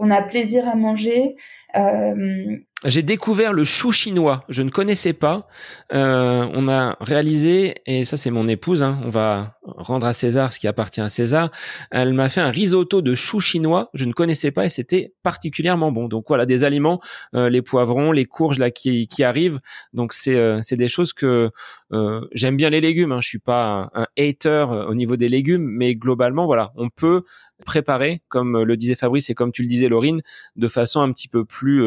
[0.00, 1.36] qu'on a plaisir à manger.
[1.76, 2.56] Euh,
[2.86, 4.44] j'ai découvert le chou chinois.
[4.48, 5.46] Je ne connaissais pas.
[5.92, 10.52] Euh, on a réalisé, et ça c'est mon épouse, hein, on va rendre à César
[10.52, 11.50] ce qui appartient à César.
[11.90, 13.90] Elle m'a fait un risotto de chou chinois.
[13.92, 16.08] Je ne connaissais pas et c'était particulièrement bon.
[16.08, 17.00] Donc voilà, des aliments,
[17.34, 19.60] euh, les poivrons, les courges là qui, qui arrivent.
[19.92, 21.50] Donc c'est euh, c'est des choses que
[21.92, 23.12] euh, j'aime bien les légumes.
[23.12, 23.20] Hein.
[23.20, 27.22] Je suis pas un, hater au niveau des légumes, mais globalement voilà, on peut
[27.66, 30.22] préparer, comme le disait Fabrice et comme tu le disais Laurine,
[30.56, 31.84] de façon un petit peu plus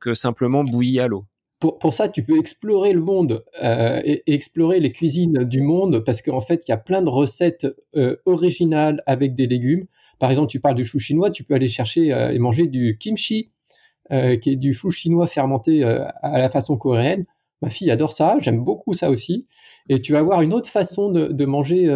[0.00, 1.24] que simplement bouillie à l'eau.
[1.60, 6.22] Pour, ça, tu peux explorer le monde euh, et, explorer les cuisines du monde parce
[6.22, 9.84] qu'en fait, il y a plein de recettes euh, originales avec des légumes.
[10.18, 12.96] Par exemple, tu parles du chou chinois, tu peux aller chercher euh, et manger du
[12.98, 13.50] kimchi,
[14.10, 17.26] qui est du chou chinois fermenté à la façon coréenne.
[17.62, 19.46] Ma fille adore ça, j'aime beaucoup ça aussi.
[19.88, 21.86] Et tu vas avoir une autre façon de, manger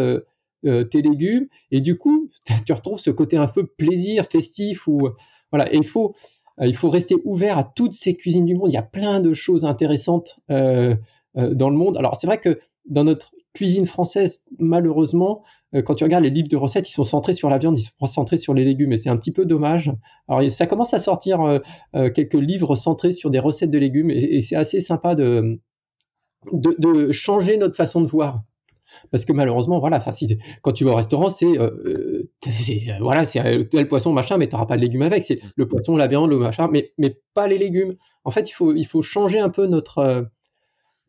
[0.63, 1.49] tes légumes.
[1.73, 2.31] Et du coup,
[2.67, 4.87] tu retrouves ce côté un peu plaisir festif.
[4.87, 5.09] Ou,
[5.51, 5.75] voilà.
[5.75, 6.15] Il faut,
[6.61, 8.71] il faut rester ouvert à toutes ces cuisines du monde.
[8.71, 10.95] Il y a plein de choses intéressantes euh,
[11.37, 11.97] euh, dans le monde.
[11.97, 15.43] Alors c'est vrai que dans notre cuisine française, malheureusement,
[15.85, 18.07] quand tu regardes les livres de recettes, ils sont centrés sur la viande, ils sont
[18.07, 19.93] centrés sur les légumes, et c'est un petit peu dommage.
[20.29, 21.61] Alors ça commence à sortir
[21.93, 25.61] quelques livres centrés sur des recettes de légumes, et, c'est assez sympa de,
[26.53, 28.43] de, changer notre façon de voir
[29.11, 33.41] parce que malheureusement voilà si, quand tu vas au restaurant c'est euh, euh voilà c'est
[33.41, 35.23] euh, tel poisson machin mais tu n'auras pas de légumes avec.
[35.23, 37.97] C'est le poisson la viande le machin mais mais pas les légumes.
[38.25, 40.23] En fait il faut il faut changer un peu notre euh,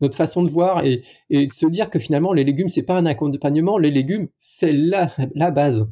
[0.00, 2.96] notre façon de voir et, et de se dire que finalement les légumes c'est pas
[2.96, 3.78] un accompagnement.
[3.78, 5.88] Les légumes c'est la la base.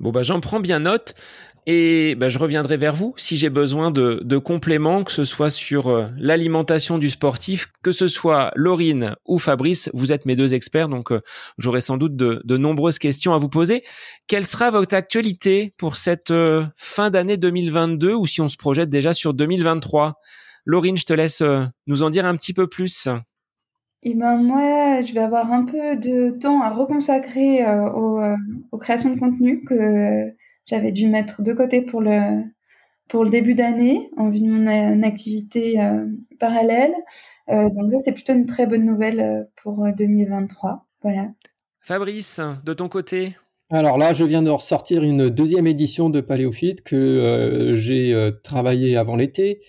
[0.00, 1.14] Bon bah j'en prends bien note.
[1.66, 5.50] Et ben, je reviendrai vers vous si j'ai besoin de, de, compléments, que ce soit
[5.50, 9.88] sur euh, l'alimentation du sportif, que ce soit Laurine ou Fabrice.
[9.94, 11.20] Vous êtes mes deux experts, donc euh,
[11.58, 13.84] j'aurai sans doute de, de, nombreuses questions à vous poser.
[14.26, 18.90] Quelle sera votre actualité pour cette euh, fin d'année 2022 ou si on se projette
[18.90, 20.14] déjà sur 2023
[20.64, 21.42] Laurine, je te laisse
[21.88, 23.08] nous en dire un petit peu plus.
[24.04, 28.20] Et eh ben moi, je vais avoir un peu de temps à reconsacrer aux,
[28.70, 30.32] aux, créations de contenu que
[30.66, 32.42] j'avais dû mettre de côté pour le,
[33.08, 36.06] pour le début d'année en vue de mon euh, activité euh,
[36.40, 36.94] parallèle.
[37.50, 40.86] Euh, donc ça, c'est plutôt une très bonne nouvelle pour 2023.
[41.02, 41.28] Voilà.
[41.80, 43.36] Fabrice, de ton côté?
[43.70, 49.16] Alors là, je viens de ressortir une deuxième édition de Paléophyte que j'ai travaillé avant
[49.16, 49.62] l'été.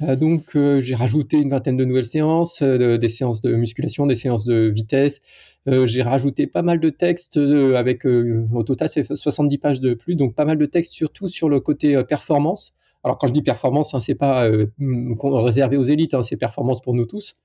[0.00, 4.72] donc j'ai rajouté une vingtaine de nouvelles séances, des séances de musculation, des séances de
[4.74, 5.20] vitesse,
[5.68, 9.80] euh, j'ai rajouté pas mal de textes euh, avec euh, au total c'est 70 pages
[9.80, 12.74] de plus, donc pas mal de textes surtout sur le côté performance.
[13.04, 16.94] Alors quand je dis performance, hein, c'est pas réservé aux élites, hein, c'est performance pour
[16.94, 17.36] nous tous.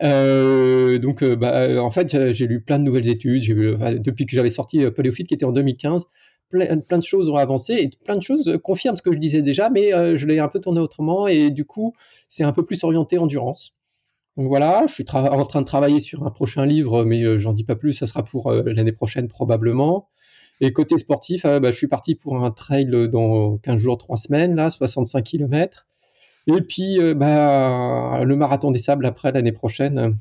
[0.00, 3.44] donc, bah, en fait, j'ai lu plein de nouvelles études.
[4.02, 6.06] depuis que j'avais sorti Polyophyte, qui était en 2015,
[6.48, 9.42] plein, plein, de choses ont avancé et plein de choses confirment ce que je disais
[9.42, 11.94] déjà, mais je l'ai un peu tourné autrement et du coup,
[12.28, 13.74] c'est un peu plus orienté endurance.
[14.36, 17.52] Donc voilà, je suis en train de travailler sur un prochain livre, mais euh, j'en
[17.52, 20.08] dis pas plus, ça sera pour euh, l'année prochaine probablement.
[20.60, 24.16] Et côté sportif, euh, bah, je suis parti pour un trail dans 15 jours, 3
[24.16, 25.86] semaines, là, 65 km.
[26.46, 30.16] Et puis bah, le marathon des sables après l'année prochaine.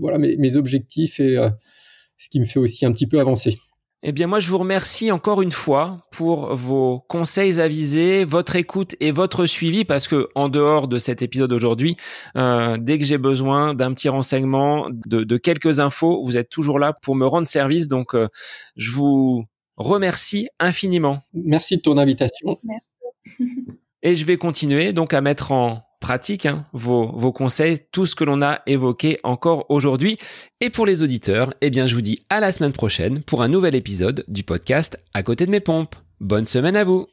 [0.00, 1.36] voilà mes, mes, objectifs et
[2.16, 3.58] ce qui me fait aussi un petit peu avancer.
[4.02, 8.94] Eh bien, moi, je vous remercie encore une fois pour vos conseils avisés, votre écoute
[9.00, 11.96] et votre suivi, parce que en dehors de cet épisode aujourd'hui,
[12.36, 16.92] euh, dès que j'ai besoin d'un petit renseignement, de, quelques infos, vous êtes toujours là
[16.92, 17.88] pour me rendre service.
[17.88, 18.28] Donc, euh,
[18.76, 19.44] je vous
[19.76, 21.20] remercie infiniment.
[21.32, 22.58] Merci de ton invitation.
[22.62, 23.72] Merci.
[24.06, 28.22] Et je vais continuer donc à mettre en pratique hein, vos, conseils, tout ce que
[28.22, 30.16] l'on a évoqué encore aujourd'hui.
[30.60, 33.74] Et pour les auditeurs, eh je vous dis à la semaine prochaine pour un nouvel
[33.74, 35.96] épisode du podcast À côté de mes pompes.
[36.20, 37.08] Bonne semaine à vous!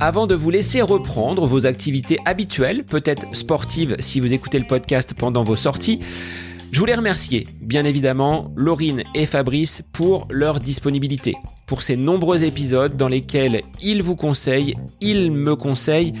[0.00, 5.14] Avant de vous laisser reprendre vos activités habituelles, peut-être sportives si vous écoutez le podcast
[5.16, 6.00] pendant vos sorties,
[6.76, 12.98] je voulais remercier, bien évidemment, Laurine et Fabrice pour leur disponibilité, pour ces nombreux épisodes
[12.98, 16.12] dans lesquels ils vous conseillent, ils me conseillent,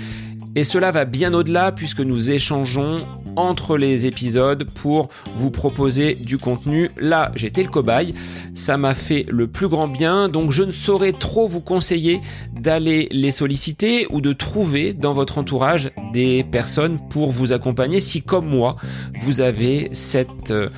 [0.54, 2.94] et cela va bien au-delà puisque nous échangeons
[3.36, 6.90] entre les épisodes pour vous proposer du contenu.
[6.98, 8.14] Là, j'étais le cobaye,
[8.54, 12.20] ça m'a fait le plus grand bien, donc je ne saurais trop vous conseiller
[12.52, 18.22] d'aller les solliciter ou de trouver dans votre entourage des personnes pour vous accompagner si
[18.22, 18.76] comme moi,
[19.20, 20.68] vous avez cette euh,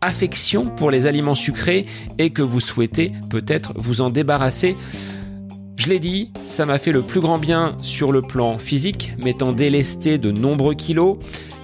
[0.00, 1.86] affection pour les aliments sucrés
[2.18, 4.76] et que vous souhaitez peut-être vous en débarrasser.
[5.76, 9.52] Je l'ai dit, ça m'a fait le plus grand bien sur le plan physique, m'étant
[9.52, 11.18] délesté de nombreux kilos,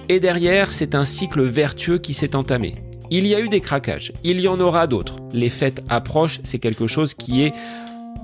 [0.09, 2.75] et derrière, c'est un cycle vertueux qui s'est entamé.
[3.11, 5.17] Il y a eu des craquages, il y en aura d'autres.
[5.31, 7.53] Les fêtes approchent, c'est quelque chose qui est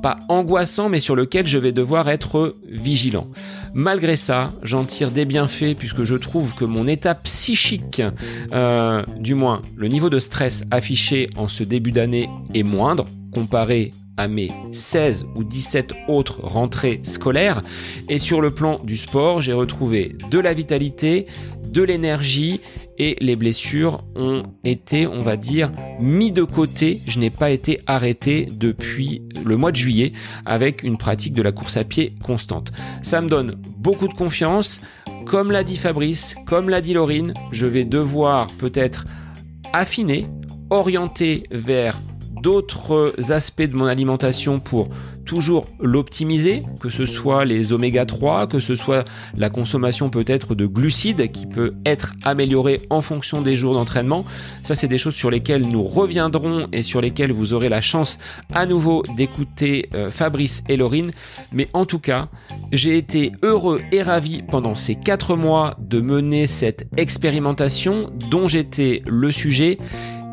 [0.02, 3.28] pas angoissant, mais sur lequel je vais devoir être vigilant.
[3.74, 8.02] Malgré ça, j'en tire des bienfaits puisque je trouve que mon état psychique,
[8.54, 13.92] euh, du moins le niveau de stress affiché en ce début d'année est moindre comparé
[14.28, 17.62] mes 16 ou 17 autres rentrées scolaires.
[18.10, 21.26] Et sur le plan du sport, j'ai retrouvé de la vitalité,
[21.72, 22.62] de l'énergie
[22.98, 27.02] et les blessures ont été, on va dire, mis de côté.
[27.08, 30.12] Je n'ai pas été arrêté depuis le mois de juillet
[30.46, 32.72] avec une pratique de la course à pied constante.
[33.02, 34.82] Ça me donne beaucoup de confiance.
[35.26, 39.06] Comme l'a dit Fabrice, comme l'a dit Laurine, je vais devoir peut-être
[39.74, 40.28] affiner,
[40.70, 42.00] orienter vers
[42.42, 44.90] d'autres aspects de mon alimentation pour
[45.26, 49.06] toujours l'optimiser, que ce soit les oméga 3, que ce soit
[49.38, 54.26] la consommation peut-être de glucides qui peut être améliorée en fonction des jours d'entraînement.
[54.64, 58.20] Ça, c'est des choses sur lesquelles nous reviendrons et sur lesquelles vous aurez la chance
[58.54, 61.12] à nouveau d'écouter euh, Fabrice et Laurine.
[61.52, 62.28] Mais en tout cas,
[62.72, 69.02] j'ai été heureux et ravi pendant ces quatre mois de mener cette expérimentation dont j'étais
[69.08, 69.78] le sujet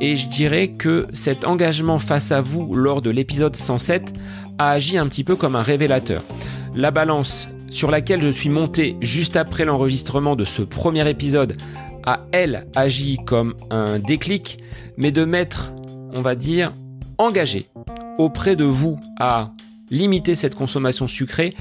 [0.01, 4.13] et je dirais que cet engagement face à vous lors de l'épisode 107
[4.59, 6.23] a agi un petit peu comme un révélateur.
[6.75, 11.57] La balance sur laquelle je suis monté juste après l'enregistrement de ce premier épisode
[12.05, 14.59] a, elle, agi comme un déclic,
[14.97, 15.73] mais de m'être,
[16.15, 16.73] on va dire,
[17.19, 17.67] engagé
[18.19, 19.51] auprès de vous à
[19.91, 21.55] limiter cette consommation sucrée,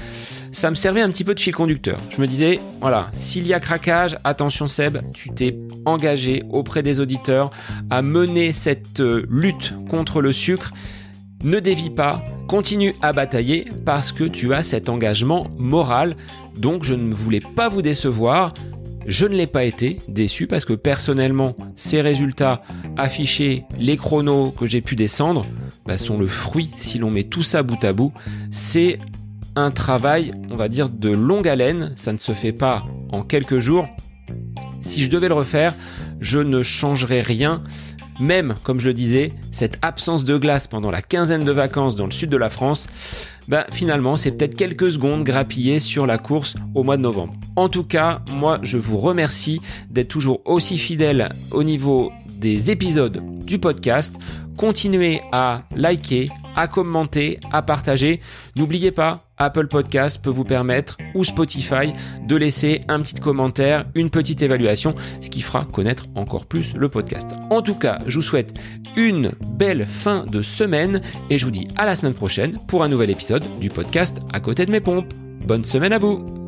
[0.52, 1.98] ça me servait un petit peu de fil conducteur.
[2.10, 7.00] Je me disais, voilà, s'il y a craquage, attention Seb, tu t'es engagé auprès des
[7.00, 7.50] auditeurs
[7.90, 10.72] à mener cette euh, lutte contre le sucre.
[11.44, 16.16] Ne dévie pas, continue à batailler parce que tu as cet engagement moral.
[16.56, 18.52] Donc je ne voulais pas vous décevoir.
[19.08, 22.60] Je ne l'ai pas été déçu parce que personnellement, ces résultats
[22.98, 25.46] affichés, les chronos que j'ai pu descendre,
[25.86, 28.12] bah, sont le fruit, si l'on met tout ça bout à bout,
[28.50, 28.98] c'est
[29.56, 31.94] un travail, on va dire, de longue haleine.
[31.96, 33.88] Ça ne se fait pas en quelques jours.
[34.82, 35.74] Si je devais le refaire,
[36.20, 37.62] je ne changerais rien.
[38.20, 42.04] Même, comme je le disais, cette absence de glace pendant la quinzaine de vacances dans
[42.04, 42.88] le sud de la France,
[43.48, 47.34] bah finalement c'est peut-être quelques secondes grappillées sur la course au mois de novembre.
[47.56, 53.20] En tout cas, moi je vous remercie d'être toujours aussi fidèle au niveau des épisodes
[53.44, 54.14] du podcast.
[54.56, 56.28] Continuez à liker,
[56.58, 58.20] à commenter, à partager.
[58.56, 61.92] N'oubliez pas, Apple Podcast peut vous permettre, ou Spotify,
[62.26, 66.88] de laisser un petit commentaire, une petite évaluation, ce qui fera connaître encore plus le
[66.88, 67.30] podcast.
[67.50, 68.58] En tout cas, je vous souhaite
[68.96, 71.00] une belle fin de semaine
[71.30, 74.40] et je vous dis à la semaine prochaine pour un nouvel épisode du podcast à
[74.40, 75.14] côté de mes pompes.
[75.46, 76.47] Bonne semaine à vous